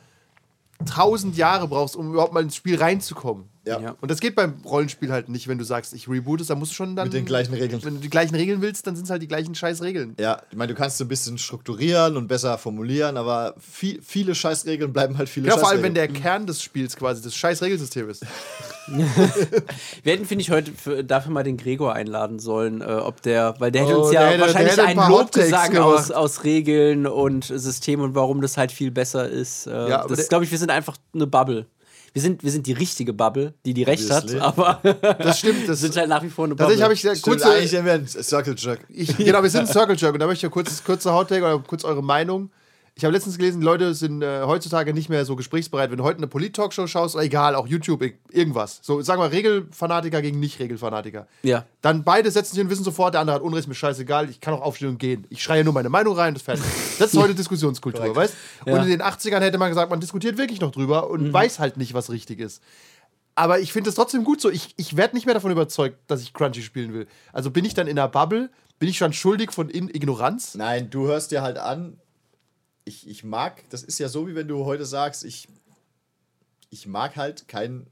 [0.87, 3.45] tausend Jahre brauchst, um überhaupt mal ins Spiel reinzukommen.
[3.67, 3.79] Ja.
[3.79, 3.97] Ja.
[4.01, 6.73] Und das geht beim Rollenspiel halt nicht, wenn du sagst, ich reboot es, dann musst
[6.73, 7.09] du schon dann.
[7.09, 7.85] Mit den gleichen Regeln.
[7.85, 10.15] Wenn du die gleichen Regeln willst, dann sind es halt die gleichen scheiß Regeln.
[10.19, 14.93] Ja, ich meine, du kannst ein bisschen strukturieren und besser formulieren, aber viel, viele Scheißregeln
[14.93, 16.15] bleiben halt viele Ja, vor allem, wenn Scheißregeln.
[16.15, 18.25] der Kern des Spiels quasi das scheiß Regelsystem ist.
[20.03, 23.55] Wir hätten, finde ich, heute für, dafür mal den Gregor einladen sollen, äh, ob der,
[23.59, 27.07] weil der hätte Oh, uns ja hätte- der wahrscheinlich ein Lob gesagt aus, aus Regeln
[27.07, 29.67] und System und warum das halt viel besser ist.
[29.67, 31.67] Äh, Ja, das der- glaube ich, wir sind einfach eine Bubble.
[32.13, 34.41] Wir sind, wir sind die richtige Bubble, die die recht hat, Obviously.
[34.41, 34.81] aber
[35.21, 35.69] Das stimmt.
[35.69, 36.77] Das sind halt nach wie vor eine Bubble.
[36.77, 37.51] Tatsächlich habe ich kurze.
[37.53, 38.81] eigentlich wäre ein Circle Jerk.
[38.89, 41.45] Ich, genau, wir sind ein Circle Jerk und da möchte ich ja kurz, kurze Hot-Take
[41.45, 42.51] oder kurz eure Meinung.
[43.01, 45.91] Ich habe letztens gelesen, Leute sind äh, heutzutage nicht mehr so gesprächsbereit.
[45.91, 48.79] Wenn du heute eine Polit-Talkshow schaust, oder egal, auch YouTube, ir- irgendwas.
[48.83, 51.27] So, sagen wir Regelfanatiker gegen Nicht-Regelfanatiker.
[51.43, 51.65] Ja.
[51.81, 54.53] Dann beide setzen sich und wissen sofort, der andere hat Unrecht, mir scheißegal, ich kann
[54.53, 55.27] auch aufstehen und gehen.
[55.31, 56.65] Ich schreie nur meine Meinung rein, das ist fertig.
[56.99, 58.35] Das ist heute Diskussionskultur, weißt
[58.67, 58.83] Und Ja.
[58.83, 61.95] in den 80ern hätte man gesagt, man diskutiert wirklich noch drüber und weiß halt nicht,
[61.95, 62.63] was richtig ist.
[63.35, 64.51] Aber ich finde es trotzdem gut so.
[64.51, 67.07] Ich, ich werde nicht mehr davon überzeugt, dass ich Crunchy spielen will.
[67.33, 70.55] Also bin ich dann in einer Bubble, bin ich schon schuldig von in Ignoranz?
[70.57, 71.97] Nein, du hörst dir halt an,
[72.85, 75.49] ich, ich mag, das ist ja so, wie wenn du heute sagst, ich,
[76.71, 77.87] ich mag halt kein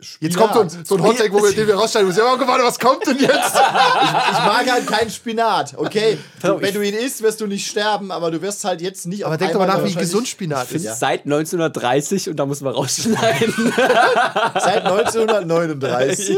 [0.00, 0.52] Jetzt Spinat.
[0.52, 2.18] kommt so ein, so ein Hottag, wo wir, den wir rausstellen müssen.
[2.18, 3.32] Ja, oh, warte, was kommt denn jetzt?
[3.54, 6.18] Ich mag halt keinen Spinat, okay?
[6.42, 9.06] Auf, wenn ich- du ihn isst, wirst du nicht sterben, aber du wirst halt jetzt
[9.06, 10.82] nicht Aber auf denk doch mal nach, wie gesund Spinat ist.
[10.84, 10.94] Ja.
[10.94, 13.54] Seit 1930 und da muss man rausschneiden.
[14.54, 16.36] Seit 1939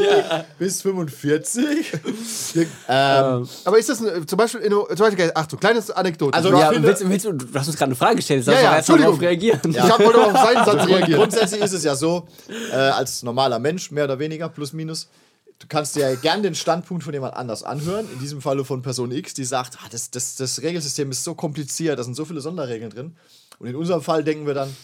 [0.59, 1.93] bis 45.
[2.89, 6.35] ähm, Aber ist das ein, zum Beispiel, in, zum Beispiel, Achtung, kleines Anekdote.
[6.37, 8.55] Also, ich, ja, finde- willst, willst, du du hast uns gerade eine Frage gestellt, jetzt
[8.63, 9.51] Ja, darfst du ja, auch mal darauf Entschuldigung.
[9.51, 9.71] reagieren.
[9.71, 11.21] ich hab wollte auf seinen Satz reagieren.
[11.21, 12.27] Grundsätzlich ist es ja so,
[12.73, 15.09] äh, als normaler Mensch, mehr oder weniger, plus minus,
[15.59, 18.83] du kannst dir ja gern den Standpunkt von jemand anders anhören, in diesem Falle von
[18.83, 22.25] Person X, die sagt, ah, das, das, das Regelsystem ist so kompliziert, da sind so
[22.25, 23.17] viele Sonderregeln drin.
[23.59, 24.75] Und in unserem Fall denken wir dann,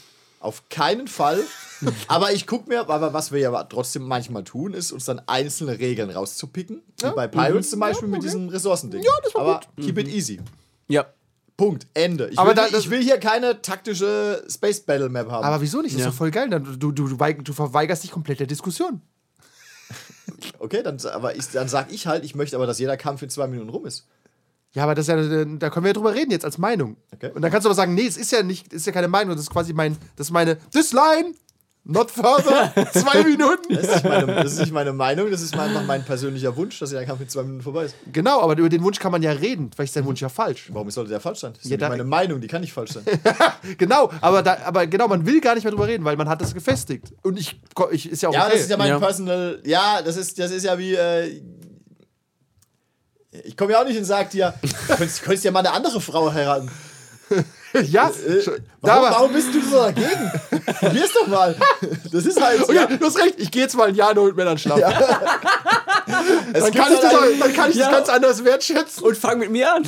[0.40, 1.40] auf keinen Fall.
[2.08, 5.78] aber ich gucke mir, aber was wir ja trotzdem manchmal tun, ist uns dann einzelne
[5.78, 6.82] Regeln rauszupicken.
[7.00, 9.02] Wie bei Pirates zum Beispiel mit diesem Ressourcending.
[9.02, 10.40] Ja, das war aber keep it easy.
[10.88, 11.06] Ja.
[11.64, 11.86] Punkt.
[11.94, 12.28] Ende.
[12.30, 15.44] Ich, Aber will, da- nicht- ich will hier keine taktische Space Battle Map haben.
[15.44, 15.94] Aber wieso nicht?
[15.94, 16.10] Das ist Ja.
[16.10, 16.48] doch voll geil.
[16.50, 19.00] Dann, du, du, du, weig- du verweigerst dich komplett der Diskussion.
[20.58, 23.30] Okay, dann, aber ich, dann sag ich halt, ich möchte aber, dass jeder Kampf in
[23.30, 24.06] zwei Minuten rum ist.
[24.74, 26.96] Ja, aber das ist ja, da können wir ja drüber reden jetzt als Meinung.
[27.12, 27.30] Okay.
[27.34, 29.34] Und dann kannst du aber sagen, nee, es ist ja nicht, ist ja keine Meinung,
[29.34, 31.34] das ist quasi mein, das ist meine, this line.
[31.84, 32.72] Not further.
[32.92, 33.74] Zwei Minuten.
[33.74, 36.78] Das ist, nicht meine, das ist nicht meine Meinung, das ist einfach mein persönlicher Wunsch,
[36.78, 37.96] dass der Kampf in zwei Minuten vorbei ist.
[38.12, 39.70] Genau, aber über den Wunsch kann man ja reden.
[39.74, 40.68] Vielleicht ist dein Wunsch ja falsch.
[40.72, 41.54] Warum sollte der falsch sein?
[41.54, 43.02] Das ist Ja, meine Meinung, die kann nicht falsch sein.
[43.78, 46.40] Genau, aber, da, aber genau, man will gar nicht mehr drüber reden, weil man hat
[46.40, 47.12] das gefestigt.
[47.22, 47.60] Und ich,
[47.90, 48.52] ich ist ja auch Ja, okay.
[48.52, 48.98] das ist ja mein Ja.
[49.00, 49.60] Personal.
[49.64, 50.94] Ja, das ist, das ist ja wie.
[50.94, 51.42] Äh,
[53.44, 56.00] ich komme ja auch nicht und sag dir, du könntest, könntest ja mal eine andere
[56.00, 56.70] Frau heiraten.
[57.84, 60.30] ja, Äh, schon- warum, aber- warum bist du so dagegen?
[60.80, 61.54] Probier's doch mal.
[62.12, 62.62] Das ist halt.
[62.62, 64.82] Okay, Ja, du hast recht, ich gehe jetzt mal ein Jahr nur mit Männern schlafen.
[66.52, 67.86] es Dann kann ich, das, dann kann ich Ja.
[67.86, 69.04] das ganz anders wertschätzen.
[69.04, 69.82] Und fang mit mir an.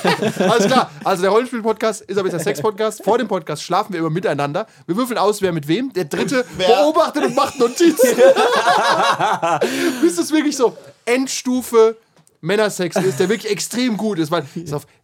[0.38, 0.90] Alles klar.
[1.04, 3.02] Also der Rollenspiel-Podcast ist aber jetzt der Sex-Podcast.
[3.04, 4.66] Vor dem Podcast schlafen wir immer miteinander.
[4.86, 5.92] Wir würfeln aus, wer mit wem.
[5.92, 8.08] Der dritte Wer- beobachtet und macht Notizen.
[10.02, 11.96] Bis es wirklich so Endstufe
[12.42, 14.30] Männersex ist, der wirklich extrem gut ist.
[14.30, 14.44] Weil,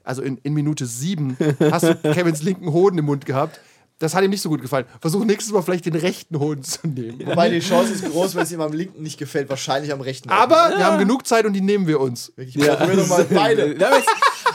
[0.04, 1.36] also in, in Minute sieben
[1.70, 3.60] hast du Kevins linken Hoden im Mund gehabt.
[3.98, 4.84] Das hat ihm nicht so gut gefallen.
[5.00, 7.26] Versuch nächstes Mal vielleicht den rechten Hoden zu nehmen.
[7.26, 10.28] Wobei die Chance ist groß, wenn es ihm am linken nicht gefällt, wahrscheinlich am rechten.
[10.28, 12.30] Aber wir haben genug Zeit und die nehmen wir uns.
[12.36, 13.78] ich probiere doch mal beide.
[13.78, 14.10] Wir haben jetzt,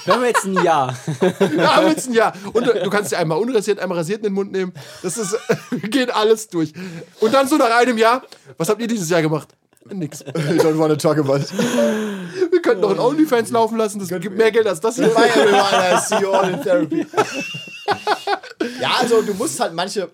[0.06, 0.96] wir haben jetzt ein Jahr.
[1.40, 2.34] Wir haben jetzt ein Jahr.
[2.54, 4.74] Und du, du kannst dir einmal unrasiert, einmal rasiert in den Mund nehmen.
[5.02, 5.36] Das ist,
[5.72, 6.74] wir gehen alles durch.
[7.20, 8.22] Und dann so nach einem Jahr,
[8.58, 9.50] was habt ihr dieses Jahr gemacht?
[9.92, 10.22] Nix.
[10.22, 11.52] I don't wanna talk about it.
[12.52, 15.08] Wir könnten noch ein OnlyFans laufen lassen, das gibt mehr Geld als das hier.
[15.08, 17.08] I see you all in therapy.
[18.82, 20.10] Ja, also du musst halt manche,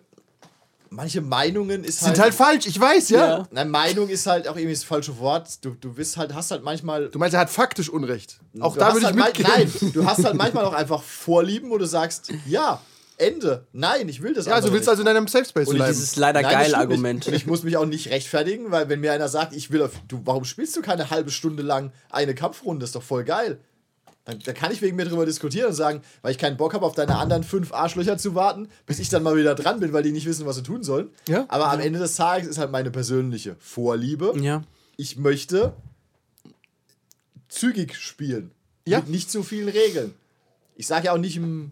[0.89, 3.19] manche Meinungen ist Sind halt falsch, ich weiß, ja.
[3.39, 3.47] Ja.
[3.51, 5.63] Nein, Meinung ist halt auch irgendwie das falsche Wort.
[5.63, 7.09] Du, du bist halt, hast halt manchmal.
[7.09, 8.39] Du meinst, er hat faktisch Unrecht.
[8.59, 9.47] Auch du da würde ich halt mal- mitgehen.
[9.81, 12.81] Nein, du hast halt manchmal auch einfach Vorlieben, wo du sagst, ja,
[13.19, 13.65] Ende.
[13.73, 14.89] Nein, ich will das Ja, also andere willst nicht.
[14.91, 15.91] also in deinem Safe Space Und bleiben.
[15.91, 17.19] dieses leider Nein, das geil Argument.
[17.21, 17.27] Nicht.
[17.27, 19.91] Und ich muss mich auch nicht rechtfertigen, weil wenn mir einer sagt, ich will auf,
[20.07, 22.83] du, warum spielst du keine halbe Stunde lang eine Kampfrunde?
[22.85, 23.59] ist doch voll geil.
[24.27, 26.85] Dann, dann kann ich wegen mir drüber diskutieren und sagen, weil ich keinen Bock habe,
[26.85, 30.03] auf deine anderen fünf Arschlöcher zu warten, bis ich dann mal wieder dran bin, weil
[30.03, 31.09] die nicht wissen, was sie tun sollen.
[31.29, 31.45] Ja.
[31.47, 34.33] Aber am Ende des Tages ist halt meine persönliche Vorliebe.
[34.41, 34.63] Ja.
[34.97, 35.71] Ich möchte
[37.47, 38.51] zügig spielen.
[38.85, 38.99] Ja.
[38.99, 40.13] Mit nicht zu vielen Regeln.
[40.75, 41.71] Ich sage ja auch nicht im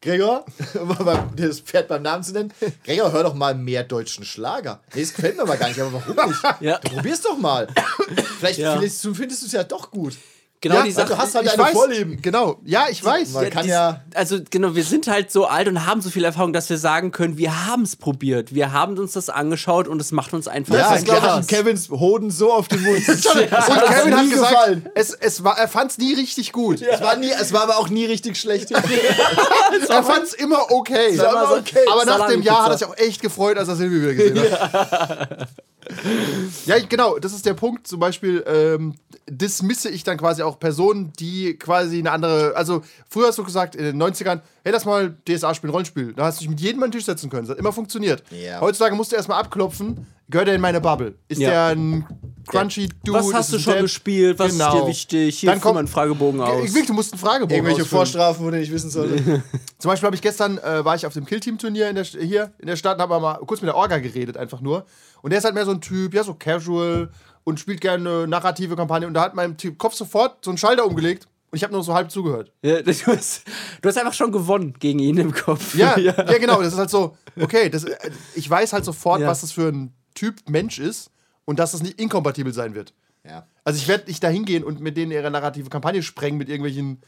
[0.00, 2.52] Gregor, um das Pferd beim Namen zu nennen,
[2.84, 4.80] Gregor, hör doch mal mehr deutschen Schlager.
[4.94, 6.42] Nee, das gefällt mir aber gar nicht, aber warum nicht?
[6.60, 6.78] Ja.
[6.78, 7.68] Du probier's doch mal.
[8.38, 8.76] Vielleicht Ja.
[8.78, 10.16] du findest du es ja doch gut.
[10.64, 11.08] Genau ja, die Sache.
[11.08, 12.22] du hast halt ich weiß, Vorlieben.
[12.22, 13.32] Genau, ja, ich weiß.
[13.34, 14.00] Man kann dies- ja.
[14.14, 17.10] Also genau, wir sind halt so alt und haben so viel Erfahrung, dass wir sagen
[17.10, 18.54] können, wir haben es probiert.
[18.54, 21.90] Wir haben uns das angeschaut und es macht uns einfach Ja, ich glaube, ich Kevins
[21.90, 23.06] Hoden so auf den Mund.
[23.08, 24.88] Und Kevin hat gesagt, gefallen.
[24.94, 26.80] es, es war, er fand es nie richtig gut.
[26.80, 28.70] Es war, nie, es war aber auch nie richtig schlecht.
[29.88, 31.18] Er fand es immer okay.
[31.18, 31.78] war okay.
[31.90, 34.52] Aber nach dem Jahr hat er sich auch echt gefreut, als er Silvi wieder gesehen
[34.60, 35.48] hat.
[36.66, 37.86] Ja, genau, das ist der Punkt.
[37.86, 38.94] Zum Beispiel ähm,
[39.28, 42.56] dismisse ich dann quasi auch Personen, die quasi eine andere.
[42.56, 46.12] Also, früher hast du gesagt, in den 90ern, hey, lass mal DSA spielen, Rollenspiel.
[46.14, 47.42] Da hast du dich mit jedem an den Tisch setzen können.
[47.42, 48.22] Das hat immer funktioniert.
[48.30, 48.60] Ja.
[48.60, 51.14] Heutzutage musst du erstmal abklopfen, gehört er in meine Bubble?
[51.28, 51.50] Ist Ja.
[51.50, 52.06] der ein
[52.46, 53.18] crunchy Dude?
[53.18, 53.82] Was Ist hast du schon Depp?
[53.82, 54.38] gespielt?
[54.38, 54.80] Was ist Genau.
[54.82, 55.38] dir wichtig?
[55.38, 56.64] Hier Dann kommt- einen Fragebogen aus.
[56.64, 57.98] Ich will, du musst einen Fragebogen Irgendwelche ausfüllen.
[58.00, 59.16] Vorstrafen, wo du nicht wissen sollte.
[59.78, 62.66] Zum Beispiel habe ich gestern, äh, war ich auf dem Killteam-Turnier in der, hier in
[62.66, 64.86] der Stadt und habe mal kurz mit der Orga geredet, einfach nur.
[65.22, 67.10] Und der ist halt mehr so ein Typ, ja, so casual
[67.44, 69.06] und spielt gerne narrative Kampagne.
[69.06, 71.84] Und da hat mein Typ Kopf sofort so einen Schalter umgelegt und ich habe nur
[71.84, 72.50] so halb zugehört.
[72.62, 73.44] Ja, du, hast,
[73.80, 75.74] du hast einfach schon gewonnen gegen ihn im Kopf.
[75.76, 76.60] Ja, ja, genau.
[76.60, 79.28] Das ist halt so, okay, das, äh, ich weiß halt sofort, Ja.
[79.28, 81.12] was das für ein Typ Mensch ist
[81.44, 82.92] und dass das nicht inkompatibel sein wird.
[83.24, 83.46] Ja.
[83.62, 87.00] Also ich werde nicht da hingehen und mit denen ihre narrative Kampagne sprengen mit irgendwelchen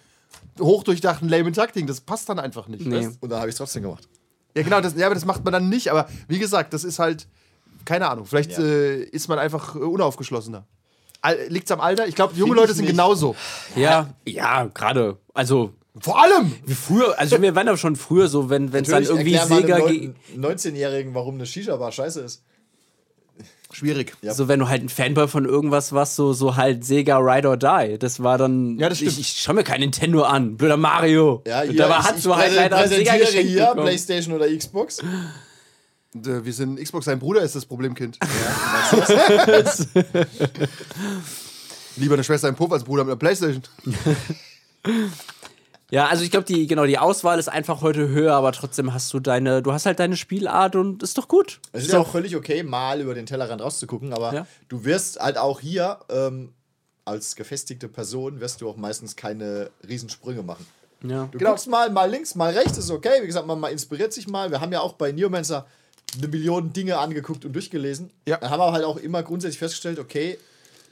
[0.61, 1.87] hochdurchdachten lame Taktiken.
[1.89, 2.87] Das passt dann einfach nicht.
[2.87, 2.97] Nee.
[3.07, 3.19] weißt?
[3.21, 4.09] Und dann habe ich es trotzdem gemacht.
[4.57, 5.91] Ja, genau, das, ja, aber das macht man dann nicht.
[5.91, 7.27] Aber wie gesagt, das ist halt,
[7.85, 8.65] keine Ahnung, vielleicht Ja.
[8.65, 10.67] äh, ist man einfach äh, unaufgeschlossener.
[11.49, 12.07] Liegt es am Alter?
[12.07, 12.93] Ich glaube, junge Find Leute sind nicht.
[12.93, 13.35] genauso.
[13.75, 15.17] Ja, ja, gerade.
[15.35, 16.53] Also, Vor allem!
[16.67, 19.87] wie früher, also wir waren aber schon früher so, wenn es dann irgendwie Sega einem
[19.89, 22.43] ge- Neun- 19-Jährigen, warum eine Shisha-Bar scheiße ist.
[23.73, 24.15] Schwierig.
[24.23, 24.33] Ja.
[24.33, 27.57] So, wenn du halt ein Fanboy von irgendwas warst, so, so halt Sega Ride or
[27.57, 27.99] Die.
[27.99, 28.79] Das war dann.
[28.79, 29.13] Ja, das stimmt.
[29.13, 30.57] Ich, ich schau mir kein Nintendo an.
[30.57, 31.43] Blöder Mario.
[31.47, 33.63] Ja, Und hier, da war, ich, hast ich du halt leider ein Sega geschenkt hier,
[33.67, 33.83] bekommen.
[33.87, 35.03] Playstation oder Xbox.
[36.17, 38.19] Und, äh, wir sind Xbox, sein Bruder ist das Problemkind.
[41.97, 43.63] Lieber eine Schwester im Puff als Bruder mit einer Playstation.
[45.91, 49.13] Ja, also ich glaube, die, genau, die Auswahl ist einfach heute höher, aber trotzdem hast
[49.13, 51.61] du deine, du hast halt deine Spielart und ist doch gut.
[51.73, 54.47] Es ist ja auch völlig okay, mal über den Tellerrand rauszugucken, aber Ja.
[54.69, 56.53] du wirst halt auch hier ähm,
[57.05, 60.67] als gefestigte Person wirst du auch meistens keine Riesensprünge machen.
[61.03, 61.29] Ja.
[61.31, 63.23] Du guckst mal, mal links, mal rechts, ist okay.
[63.23, 64.51] Wie gesagt, man, man inspiriert sich mal.
[64.51, 65.67] Wir haben ja auch bei Neomancer
[66.19, 68.11] eine Million Dinge angeguckt und durchgelesen.
[68.29, 68.37] Ja.
[68.39, 70.39] Dann haben wir halt auch immer grundsätzlich festgestellt, okay,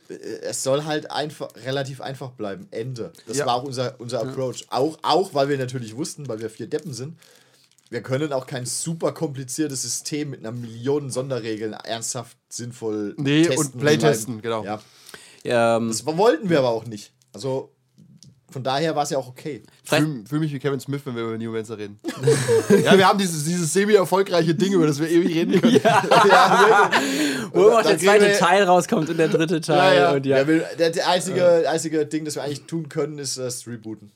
[0.09, 2.69] äh, es soll halt einfach, relativ einfach bleiben.
[2.71, 3.13] Ende.
[3.27, 3.47] Das Ja.
[3.47, 4.67] war auch unser, unser Approach.
[4.71, 7.19] Auch, auch, weil wir natürlich wussten, weil wir vier Deppen sind,
[7.91, 13.59] wir können auch kein super kompliziertes System mit einer Million Sonderregeln ernsthaft sinnvoll Nee, testen
[13.73, 14.65] und playtesten, genau.
[14.65, 14.81] Ja.
[15.45, 17.13] Ähm, Das wollten wir aber auch nicht.
[17.33, 17.74] Also
[18.55, 19.63] von daher war es ja auch okay.
[19.83, 21.99] Fühle fühl mich wie Kevin Smith, wenn wir über New Mancer reden.
[22.85, 25.75] ja, wir haben dieses, dieses semi-erfolgreiche Ding, über das wir ewig reden können.
[27.53, 29.99] wo immer auch da der zweite wir- Teil rauskommt und der dritte Teil.
[29.99, 30.13] ja.
[30.13, 30.39] Und ja.
[30.39, 34.13] Ja, will, der, der einzige, einzige Ding, das wir eigentlich tun können, ist das Rebooten.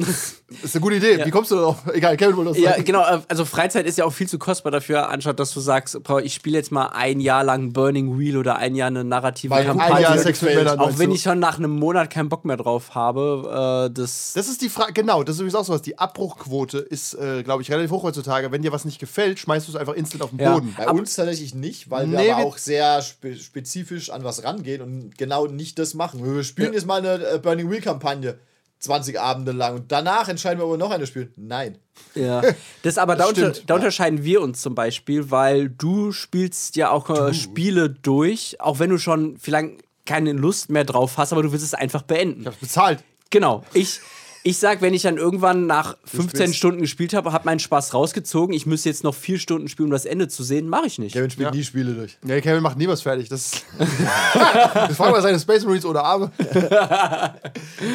[0.00, 0.34] Das
[0.64, 1.24] ist eine gute Idee.
[1.24, 1.76] Wie kommst du darauf?
[1.92, 2.84] Egal, Kevin wollte das Ja, sagen.
[2.84, 3.02] genau.
[3.02, 6.24] äh, Also Freizeit ist ja auch viel zu kostbar dafür, anstatt dass du sagst, Paul,
[6.24, 9.60] ich spiele jetzt mal ein Jahr lang Burning Wheel oder ein Jahr eine narrative Weil
[9.62, 10.02] Ein Kampagne.
[10.02, 10.54] Jahr dir Sex mit.
[10.54, 10.78] Männern.
[10.80, 14.32] auch wenn ich schon nach einem Monat keinen Bock mehr drauf habe, äh, das.
[14.34, 15.82] Das ist die Frage, genau, das ist übrigens auch sowas.
[15.82, 18.50] Die Abbruchquote ist, äh, glaube ich, relativ hoch heutzutage.
[18.52, 20.54] Wenn dir was nicht gefällt, schmeißt du es einfach instant auf den Ja.
[20.54, 20.74] Boden.
[20.76, 24.82] Bei uns tatsächlich nicht, weil Nee, wir aber auch sehr spe spezifisch an was rangehen
[24.82, 26.24] und genau nicht das machen.
[26.24, 28.38] Wir spielen jetzt mal eine äh, Burning Wheel-Kampagne
[28.80, 31.32] 20 Abende lang und danach entscheiden wir, ob wir noch eine spielen.
[31.36, 31.78] Nein.
[32.14, 32.42] Ja.
[32.82, 37.10] Das aber da, unter, da unterscheiden wir uns zum Beispiel, weil du spielst ja auch
[37.10, 41.52] äh, Spiele durch, auch wenn du schon vielleicht keine Lust mehr drauf hast, aber du
[41.52, 42.40] willst es einfach beenden.
[42.40, 43.04] Ich hab's bezahlt.
[43.28, 43.64] Genau.
[43.74, 44.00] Ich,
[44.42, 47.92] ich sag, wenn ich dann irgendwann nach 15 spielst- Stunden gespielt habe, habe meinen Spaß
[47.94, 50.98] rausgezogen, ich müsste jetzt noch vier Stunden spielen, um das Ende zu sehen, mache ich
[50.98, 51.12] nicht.
[51.12, 51.54] Kevin spielt Ja.
[51.54, 52.16] nie Spiele durch.
[52.22, 53.28] Nee, Kevin macht nie was fertig.
[53.28, 56.30] Das das fragen wir seine Space Marines oder Arme.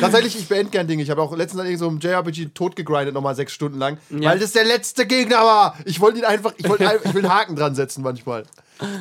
[0.02, 1.04] Tatsächlich, ich beende gern Dinge.
[1.04, 3.98] Ich habe auch letztens an irgendeinem so einem JRPG tot gegrindet, nochmal sechs Stunden lang.
[4.10, 5.78] Weil das der letzte Gegner war.
[5.86, 8.44] Ich wollte ihn einfach, ich, wollte, ich will einen Haken dran setzen manchmal.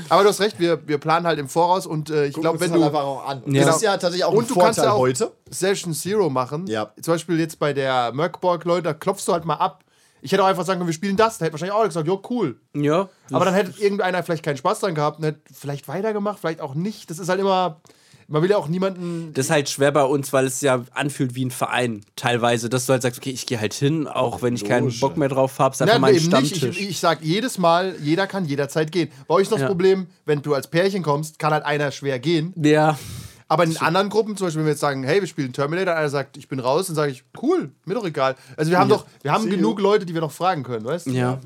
[0.08, 2.72] Aber du hast recht, wir, wir planen halt im Voraus und äh, ich glaube, wenn
[2.72, 2.76] du.
[2.82, 3.42] halt einfach auch an.
[3.42, 3.64] Und Ja.
[3.64, 5.32] Das ist ja tatsächlich auch Und ein du kannst Vorteil ja auch heute.
[5.50, 6.66] Session Zero machen.
[6.66, 6.92] Ja.
[7.00, 9.84] Zum Beispiel jetzt bei der Merkborg, Leute, da klopfst du halt mal ab.
[10.22, 11.38] Ich hätte auch einfach sagen können, wir spielen das.
[11.38, 12.58] Da hätte wahrscheinlich auch gesagt, jo, cool.
[12.74, 13.08] Ja.
[13.30, 16.74] Aber dann hätte irgendeiner vielleicht keinen Spaß dran gehabt und hätte vielleicht weitergemacht, vielleicht auch
[16.74, 17.10] nicht.
[17.10, 17.80] Das ist halt immer.
[18.28, 19.32] Man will ja auch niemanden.
[19.34, 22.86] Das ist halt schwer bei uns, weil es ja anfühlt wie ein Verein teilweise, dass
[22.86, 25.58] du halt sagst, okay, ich gehe halt hin, auch wenn ich keinen Bock mehr drauf
[25.58, 26.56] habe, ist einfach Nein, mein eben nicht.
[26.56, 26.80] Stammtisch.
[26.80, 29.10] Ich, ich sag jedes Mal, jeder kann jederzeit gehen.
[29.28, 29.64] Bei euch ist noch Ja.
[29.64, 32.52] das Problem, wenn du als Pärchen kommst, kann halt einer schwer gehen.
[32.56, 32.98] ja.
[33.46, 36.08] Aber in anderen Gruppen, zum Beispiel, wenn wir jetzt sagen, hey, wir spielen Terminator, einer
[36.08, 38.36] sagt, ich bin raus, dann sage ich, cool, mir doch egal.
[38.56, 41.06] Also wir haben doch, wir haben See genug Leute, die wir noch fragen können, weißt
[41.06, 41.10] du?
[41.10, 41.38] Ja.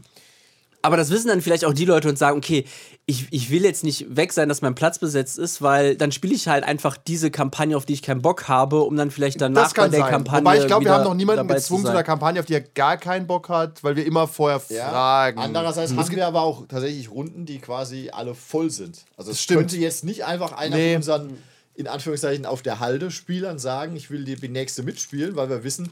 [0.80, 2.64] Aber das wissen dann vielleicht auch die Leute und sagen, okay,
[3.04, 6.34] ich, ich will jetzt nicht weg sein, dass mein Platz besetzt ist, weil dann spiele
[6.34, 9.64] ich halt einfach diese Kampagne, auf die ich keinen Bock habe, um dann vielleicht danach
[9.64, 10.10] Das kann bei der sein.
[10.12, 10.40] Kampagne.
[10.44, 11.96] Wobei ich glaube, wir haben noch niemanden gezwungen zu sein.
[11.96, 14.88] einer Kampagne, auf die er gar keinen Bock hat, weil wir immer vorher Ja.
[14.88, 15.40] fragen.
[15.40, 19.04] Andererseits haben wir aber auch tatsächlich Runden, die quasi alle voll sind.
[19.16, 19.58] Also es stimmt.
[19.60, 20.90] könnte jetzt nicht einfach einer Nee.
[20.92, 21.38] von unseren,
[21.74, 25.90] in Anführungszeichen, auf der Halde Spielern sagen, ich will die nächste mitspielen, weil wir wissen,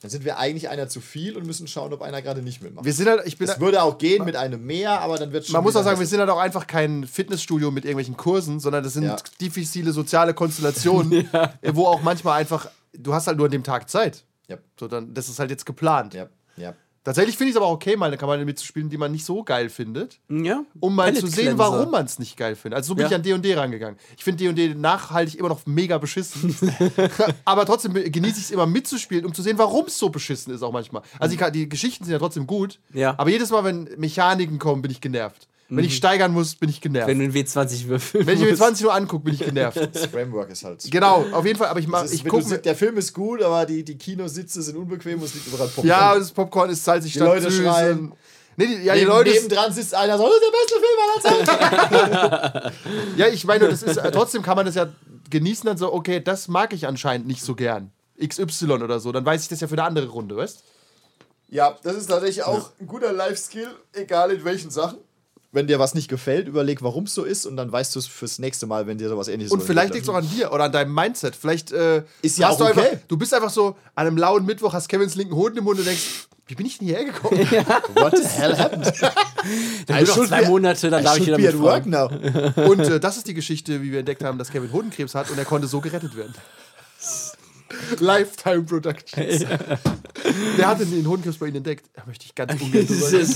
[0.00, 2.84] dann sind wir eigentlich einer zu viel und müssen schauen, ob einer gerade nicht mitmacht.
[2.84, 5.46] wir sind halt, ich bin, Es würde auch gehen mit einem mehr, aber dann wird
[5.46, 8.60] schon man muss auch sagen, wir sind halt auch einfach kein Fitnessstudio mit irgendwelchen Kursen,
[8.60, 9.16] sondern das sind Ja.
[9.40, 13.90] diffizile soziale Konstellationen, äh, wo auch manchmal einfach, du hast halt nur an dem Tag
[13.90, 14.24] Zeit.
[14.48, 16.14] Ja, So, dann, das ist halt jetzt geplant.
[16.14, 16.28] ja, ja.
[17.08, 19.70] Tatsächlich finde ich es aber okay, mal eine Kampagne mitzuspielen, die man nicht so geil
[19.70, 20.62] findet, Ja?
[20.78, 22.76] um mal zu sehen, warum man es nicht geil findet.
[22.76, 23.08] Also so bin Ja.
[23.08, 23.98] ich an D&D rangegangen.
[24.16, 26.54] Ich finde D&D nachhaltig immer noch mega beschissen,
[27.46, 30.62] aber trotzdem genieße ich es immer mitzuspielen, um zu sehen, warum es so beschissen ist
[30.62, 31.00] auch manchmal.
[31.18, 33.14] Also die, die Geschichten sind ja trotzdem gut, Ja.
[33.16, 35.48] aber jedes Mal, wenn Mechaniken kommen, bin ich genervt.
[35.70, 37.08] Wenn ich steigern muss, bin ich genervt.
[37.08, 38.62] Wenn du einen W20 würfeln Wenn ich mir musst.
[38.62, 39.88] 20 nur angucke, bin ich genervt.
[39.92, 40.82] Das Framework ist halt.
[40.90, 43.84] genau, auf jeden Fall, aber ich ist, ich gucke der Film ist gut, aber die,
[43.84, 45.86] die Kinositze sind unbequem und es liegt überall Popcorn.
[45.86, 47.62] Ja, das Popcorn ist salzig Die Leute süß.
[47.64, 48.12] schreien.
[48.56, 49.30] Nee, die, ja, die Neben, Leute.
[49.30, 50.42] nebendran sitzt einer, so, das ist
[51.22, 52.72] der beste Film aller Zeiten.
[53.16, 54.88] Ja, ich meine, das ist, äh, trotzdem kann man das ja
[55.30, 57.92] genießen, dann so, okay, das mag ich anscheinend nicht so gern.
[58.20, 60.62] XY oder so, dann weiß ich das ja für eine andere Runde, weißt
[61.50, 64.98] Ja, das ist tatsächlich auch ein guter Life-Skill, egal in welchen Sachen.
[65.50, 68.06] Wenn dir was nicht gefällt, überleg, warum es so ist und dann weißt du es
[68.06, 70.52] fürs nächste Mal, wenn dir sowas ähnliches Und so vielleicht liegt es auch an dir
[70.52, 71.34] oder an deinem Mindset.
[71.34, 72.90] Vielleicht äh, Ist ja hast auch du okay.
[72.90, 75.78] einfach, du bist einfach so an einem lauen Mittwoch, hast Kevins linken Hoden im Mund
[75.78, 77.38] und denkst, wie bin ich denn hierher gekommen?
[77.94, 78.86] What the hell happened?
[79.86, 81.62] Dann noch should zwei Monate, dann I darf ich wieder mitfahren.
[81.62, 82.64] work now.
[82.70, 85.38] Und äh, das ist die Geschichte, wie wir entdeckt haben, dass Kevin Hodenkrebs hat und
[85.38, 86.34] er konnte so gerettet werden.
[87.98, 89.44] Lifetime Productions.
[90.56, 91.90] Wer hat denn den Hodenkrebs bei Ihnen entdeckt?
[91.94, 92.86] Da möchte ich ganz ungern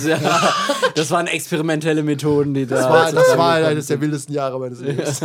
[0.06, 0.54] ja,
[0.94, 2.76] das waren experimentelle Methoden, die da.
[2.76, 5.20] Das war, das war eines der wildesten Jahre meines Lebens.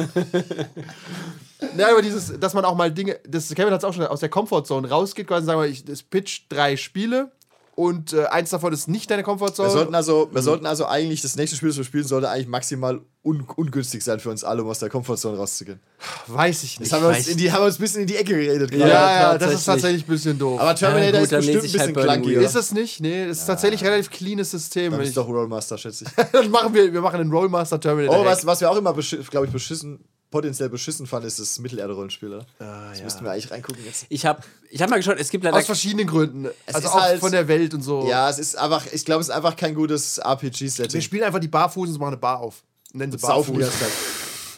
[1.78, 4.20] Ja, aber dieses, dass man auch mal Dinge, das Kevin hat es auch schon aus
[4.20, 7.32] der Comfortzone rausgeht, quasi sagen wir, ich das pitch drei Spiele
[7.78, 9.70] und äh, eins davon ist nicht deine Comfortzone.
[9.70, 12.48] Wir sollten, also, wir sollten also eigentlich, das nächste Spiel, das wir spielen, sollte eigentlich
[12.48, 15.80] maximal un ungünstig sein für uns alle, um aus der Komfortzone rauszugehen.
[16.26, 16.92] Weiß ich nicht.
[16.92, 18.34] Das haben wir, uns weiß in die, haben wir uns ein bisschen in die Ecke
[18.34, 18.72] geredet.
[18.72, 18.90] ja, gerade.
[18.90, 20.06] ja, das ist tatsächlich.
[20.06, 20.60] ein bisschen doof.
[20.60, 22.26] Aber Terminator Ja, gut, ist bestimmt ein bisschen.
[22.26, 22.42] Wheel.
[22.42, 23.00] ist es nicht?
[23.00, 24.90] Nee, es ist tatsächlich ein relativ cleanes System.
[24.90, 26.26] Dann wenn ist ich, doch Rollmaster, schätze ich.
[26.32, 28.22] dann machen wir, wir machen einen Rollmaster Terminator.
[28.22, 28.96] Oh, was, was wir auch immer,
[29.30, 32.34] glaube ich, beschissen potenziell beschissen fand, ist das Mittelerde-Rollenspiel.
[32.34, 32.46] oder?
[32.60, 34.06] das müssten wir eigentlich reingucken jetzt.
[34.10, 35.58] Ich habe ich hab mal geschaut, es gibt leider.
[35.58, 36.48] Aus verschiedenen Gründen.
[36.66, 38.08] also ist auch halt- von der Welt und so.
[38.08, 41.02] Ja, es ist einfach, ich glaube, es ist einfach kein gutes Wir RPG-Setting.
[41.02, 42.64] spielen einfach die Barfußen und machen eine Bar auf.
[42.94, 43.58] Nennen sie Barfuß.
[43.60, 43.90] Zeit.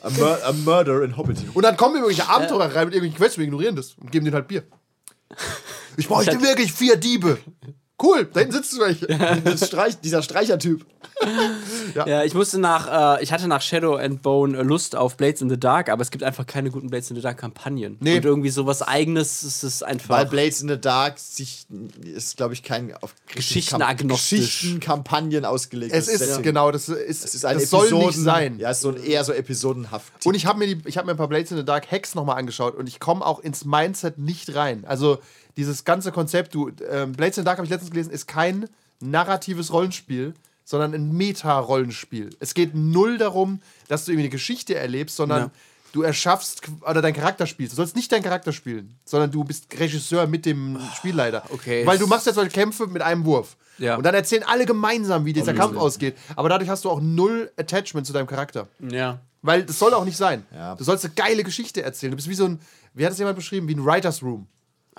[0.02, 1.50] A, Mur a Murder in Hobbiton.
[1.54, 4.36] Und dann kommen irgendwelche Abenteurer rein mit irgendwelchen Quests, wir ignorieren das und geben denen
[4.36, 4.64] halt Bier.
[5.98, 7.38] Ich bräuchte Ich wirklich vier Diebe.
[8.02, 9.08] Cool, da hinten sitzen welche.
[9.44, 10.86] Das Streich, dieser Streichertyp.
[12.06, 15.42] Ja, ich musste nach, äh, ich hatte nach Shadow and Bone äh, Lust auf Blades
[15.42, 17.98] in the Dark, aber es gibt einfach keine guten Blades in the Dark Kampagnen.
[18.00, 18.18] Nee.
[18.18, 20.10] Und irgendwie sowas eigenes ist es einfach.
[20.18, 21.66] Weil Blades in the Dark sich,
[22.04, 24.40] ist, glaube ich, kein auf Geschichtenagnostisch.
[24.40, 25.94] Geschichtenkampagnen ausgelegt.
[25.94, 26.44] Es ist, Setting.
[26.44, 28.60] genau, das ist, Es ist ein das soll Episoden, nicht sein.
[28.60, 30.26] Ja, es ist so ein, eher so episodenhaft.
[30.26, 32.16] Und ich habe mir, die- ich hab mir ein paar Blades in the Dark Hacks
[32.16, 34.86] nochmal angeschaut und ich komme auch ins Mindset nicht rein.
[34.88, 35.20] Also
[35.60, 38.68] dieses ganze Konzept, du, ähm, Blades in the Dark habe ich letztens gelesen, ist kein
[39.02, 40.34] narratives Rollenspiel,
[40.64, 42.30] sondern ein Meta-Rollenspiel.
[42.40, 45.52] Es geht null darum, dass du irgendwie eine Geschichte erlebst, sondern Ja.
[45.94, 47.74] du erschaffst oder dein Charakter spielst.
[47.74, 51.44] Du sollst nicht deinen Charakter spielen, sondern du bist Regisseur mit dem Spielleiter.
[51.50, 51.86] okay.
[51.86, 53.58] Weil du machst jetzt solche Kämpfe mit einem Wurf.
[53.80, 53.96] Ja.
[53.96, 56.16] Und dann erzählen alle gemeinsam, wie dieser Kampf ausgeht.
[56.36, 58.68] Aber dadurch hast du auch null Attachment zu deinem Charakter.
[58.92, 59.20] Ja.
[59.42, 60.46] Weil das soll auch nicht sein.
[60.54, 60.76] Ja.
[60.76, 62.12] Du sollst eine geile Geschichte erzählen.
[62.12, 62.60] Du bist wie so ein,
[62.94, 64.48] wie hat es jemand beschrieben, wie ein Writer's Room.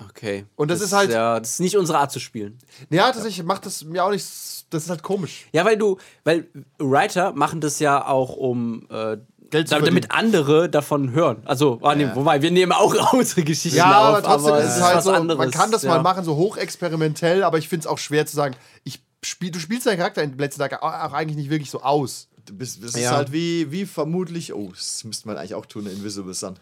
[0.09, 0.45] Okay.
[0.55, 2.57] Und das ist halt- Ja, das ist nicht unsere Art zu spielen.
[2.89, 4.25] Ja, tatsächlich macht das mir auch nicht,
[4.69, 5.45] das ist halt komisch.
[5.51, 6.47] Ja, weil du, weil
[6.79, 9.17] Writer machen das ja auch, um äh,
[9.49, 11.41] Geld zu damit andere davon hören.
[11.45, 14.81] Also, ah, nee, wobei, wir nehmen auch unsere Geschichten Ja, auf, aber trotzdem ist es
[14.81, 15.37] halt so, anderes.
[15.37, 15.89] man kann das ja.
[15.89, 19.59] mal machen, so hochexperimentell, aber ich finde es auch schwer zu sagen, ich spiel, du
[19.59, 22.27] spielst deinen Charakter in letzten Tag auch eigentlich nicht wirklich so aus.
[22.51, 23.01] Bist, das Ja.
[23.01, 26.55] ist halt wie, wie vermutlich, oh, das müsste man eigentlich auch tun, Invisible Sun.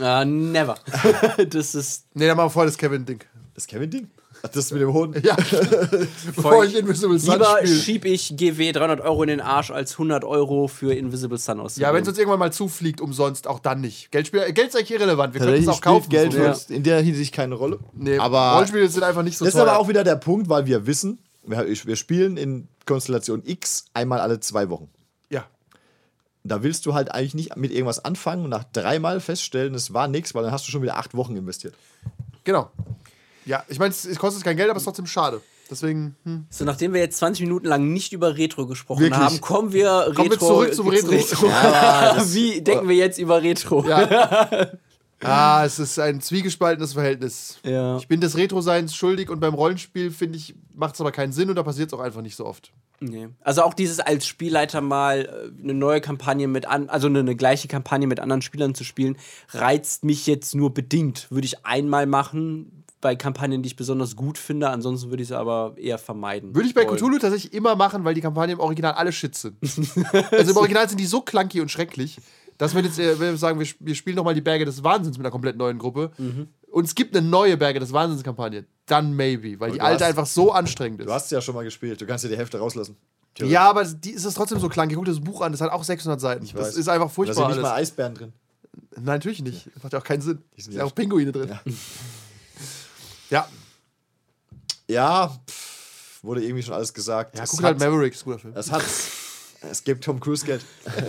[0.00, 0.76] Äh, never.
[1.50, 3.20] das ist Nee, dann machen wir voll das Kevin-Ding.
[3.54, 4.08] Das Kevin-Ding?
[4.52, 5.24] Das mit dem Hund?
[5.24, 5.36] Ja,
[6.26, 7.76] bevor ich Invisible Sun Lieber spiele.
[7.76, 11.88] schieb ich GW 300 Euro in den Arsch, als 100 Euro für Invisible Sun auszugeben.
[11.88, 14.12] Ja, wenn es uns irgendwann mal zufliegt, umsonst, auch dann nicht.
[14.12, 16.08] Geldspiel, Geld ist eigentlich irrelevant, wir können es auch kaufen.
[16.10, 16.38] Geld so.
[16.38, 17.78] für uns in der Hinsicht keine Rolle.
[17.94, 19.68] Nee, aber Rollenspiele sind einfach nicht so das ist teuer.
[19.68, 24.20] aber auch wieder der Punkt, weil wir wissen, wir, wir spielen in Konstellation X einmal
[24.20, 24.88] alle zwei Wochen.
[26.48, 26.56] Ja.
[26.56, 30.08] Da willst du halt eigentlich nicht mit irgendwas anfangen und nach dreimal feststellen, es war
[30.08, 31.74] nichts, weil dann hast du schon wieder acht Wochen investiert.
[32.44, 32.70] Genau.
[33.44, 35.40] Ja, ich meine, es es kostet kein Geld, aber es ist trotzdem schade.
[35.70, 36.46] Deswegen, hm.
[36.48, 39.20] So, nachdem wir jetzt 20 Minuten lang nicht über Retro gesprochen Wirklich?
[39.20, 40.14] haben, kommen wir Retro.
[40.14, 41.06] Kommen wir zurück zum Retro.
[42.32, 43.84] Wie denken wir jetzt über Retro?
[45.22, 47.58] ah, es ist ein zwiegespaltenes Verhältnis.
[47.62, 47.96] Ja.
[47.96, 51.48] Ich bin des Retro-Seins schuldig und beim Rollenspiel, finde ich, macht es aber keinen Sinn
[51.48, 52.72] und da passiert es auch einfach nicht so oft.
[53.00, 53.28] Nee.
[53.40, 57.36] Also auch dieses als Spielleiter mal äh, eine neue Kampagne mit an, also eine, eine
[57.36, 59.16] gleiche Kampagne mit anderen Spielern zu spielen,
[59.50, 61.30] reizt mich jetzt nur bedingt.
[61.30, 65.36] Würde ich einmal machen bei Kampagnen, die ich besonders gut finde, ansonsten würde ich es
[65.36, 66.54] aber eher vermeiden.
[66.54, 66.96] Würde ich bei wollen.
[66.96, 69.56] Cthulhu tatsächlich immer machen, weil die Kampagnen im Original alle shit sind.
[70.32, 72.16] also im Original sind die so clunky und schrecklich,
[72.58, 74.82] dass wir jetzt äh, wenn wir sagen, wir, sp- wir spielen nochmal die Berge des
[74.84, 76.10] Wahnsinns mit einer komplett neuen Gruppe
[76.70, 80.10] und es gibt eine neue Berge des Wahnsinns-Kampagne, dann maybe, weil die du alte hast-
[80.10, 81.06] einfach so anstrengend ist.
[81.06, 82.96] Du hast es ja schon mal gespielt, du kannst dir die Hälfte rauslassen.
[83.38, 84.94] ja, aber die ist es trotzdem so clunky.
[84.94, 86.44] Guck dir das Buch an, das hat auch 600 Seiten.
[86.46, 86.76] Das weiß.
[86.76, 88.32] ist einfach Da furchtbar sind nicht mal Eisbären drin.
[88.94, 89.68] Nein, natürlich nicht.
[89.74, 90.42] Das macht ja auch keinen Sinn.
[90.56, 91.48] Da sind ja ja- auch Pinguine drin.
[91.48, 91.60] Ja.
[93.30, 93.48] Ja,
[94.88, 97.36] Ja, pff, wurde irgendwie schon alles gesagt.
[97.36, 98.54] ja guck halt Mavericks, guter Film.
[98.56, 98.82] Es hat.
[99.70, 100.64] Es gibt Tom Cruise Geld.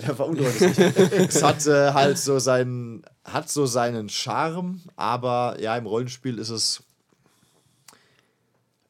[0.06, 0.80] Der veruntreuert es nicht.
[0.80, 3.04] Es hat äh, halt so seinen.
[3.24, 6.84] Hat so seinen Charme, aber ja, im Rollenspiel ist es.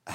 [0.06, 0.12] äh,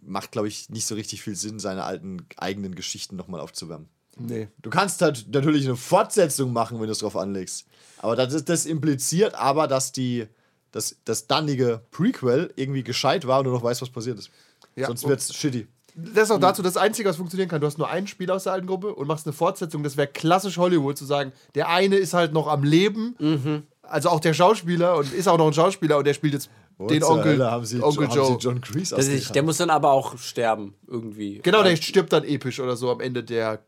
[0.00, 3.88] Macht, glaube ich, nicht so richtig viel Sinn, seine alten eigenen Geschichten nochmal aufzuwärmen.
[4.16, 4.48] Nee.
[4.60, 7.66] Du kannst halt natürlich eine Fortsetzung machen, wenn du es drauf anlegst.
[7.98, 10.26] Aber das, ist, das impliziert aber, dass die,
[10.70, 14.30] das, das dannige Prequel irgendwie gescheit war und du noch weißt, was passiert ist.
[14.76, 14.86] Ja.
[14.86, 15.66] Sonst wird's shitty.
[15.94, 17.60] Das ist auch dazu das Einzige, was funktionieren kann.
[17.60, 19.82] Du hast nur ein Spiel aus der alten Gruppe und machst eine Fortsetzung.
[19.82, 24.20] Das wäre klassisch Hollywood zu sagen, der eine ist halt noch am Leben, also auch
[24.20, 27.32] der Schauspieler und ist auch noch ein Schauspieler und der spielt jetzt den zur Onkel,
[27.32, 28.26] Hölle haben sie, Onkel haben Joe.
[28.26, 31.40] Sie John Kreese Das ist, der muss dann aber auch sterben, irgendwie.
[31.42, 33.60] Genau, der stirbt dann episch oder so am Ende der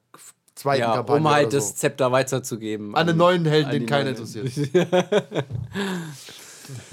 [0.54, 1.20] zweiten ja, Kampagne.
[1.20, 1.74] um halt oder das so.
[1.74, 2.94] Zepter weiterzugeben.
[2.94, 4.50] An einen neuen Helden, den keiner interessiert.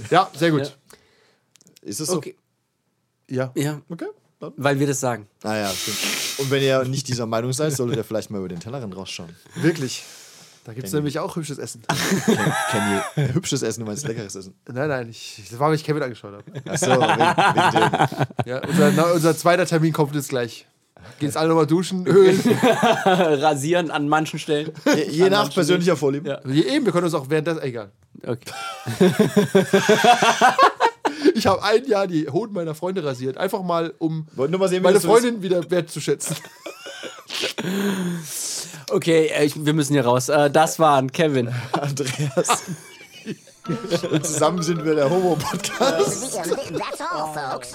[0.10, 0.78] ja, sehr gut.
[1.82, 2.18] Ist es so?
[2.18, 2.36] Okay.
[3.30, 3.52] Ja.
[3.56, 4.08] Ja, Okay.
[4.42, 4.54] Dann.
[4.58, 5.28] weil wir das sagen.
[5.44, 5.98] Ah ja, stimmt.
[6.40, 9.30] Und wenn ihr nicht dieser Meinung seid, solltet ihr vielleicht mal über den Tellerrand rausschauen.
[9.56, 10.04] Wirklich.
[10.64, 11.82] Da gibt es nämlich auch hübsches Essen.
[12.26, 12.38] Ken,
[12.70, 14.54] Kenny, hübsches Essen, du meinst leckeres Essen.
[14.68, 16.70] nein, nein, ich, das war, weil ich Kevin angeschaut habe.
[16.70, 18.28] Achso, wegen, wegen dem.
[18.46, 20.68] Ja, unser, na, unser zweiter Termin kommt jetzt gleich.
[21.20, 22.40] Jetzt alle nochmal duschen, ölen.
[23.06, 24.72] Rasieren an manchen Stellen.
[24.96, 26.28] Je, je nach persönlicher Vorlieben.
[26.28, 26.40] Ja.
[26.48, 27.58] Je, eben, wir können uns auch während des.
[27.60, 27.92] Egal.
[28.24, 28.52] Okay.
[31.36, 33.38] Ich habe ein Jahr die Hoden meiner Freunde rasiert.
[33.38, 35.00] Einfach mal, um mal sehen, meine.
[35.00, 36.36] Freundin wieder wertzuschätzen.
[38.92, 40.28] Okay, äh, ich, wir müssen hier raus.
[40.28, 41.50] Äh, das waren Kevin.
[41.72, 42.64] Andreas.
[44.12, 46.34] Und zusammen sind wir der Homo-Podcast.
[46.34, 47.74] That's all, folks.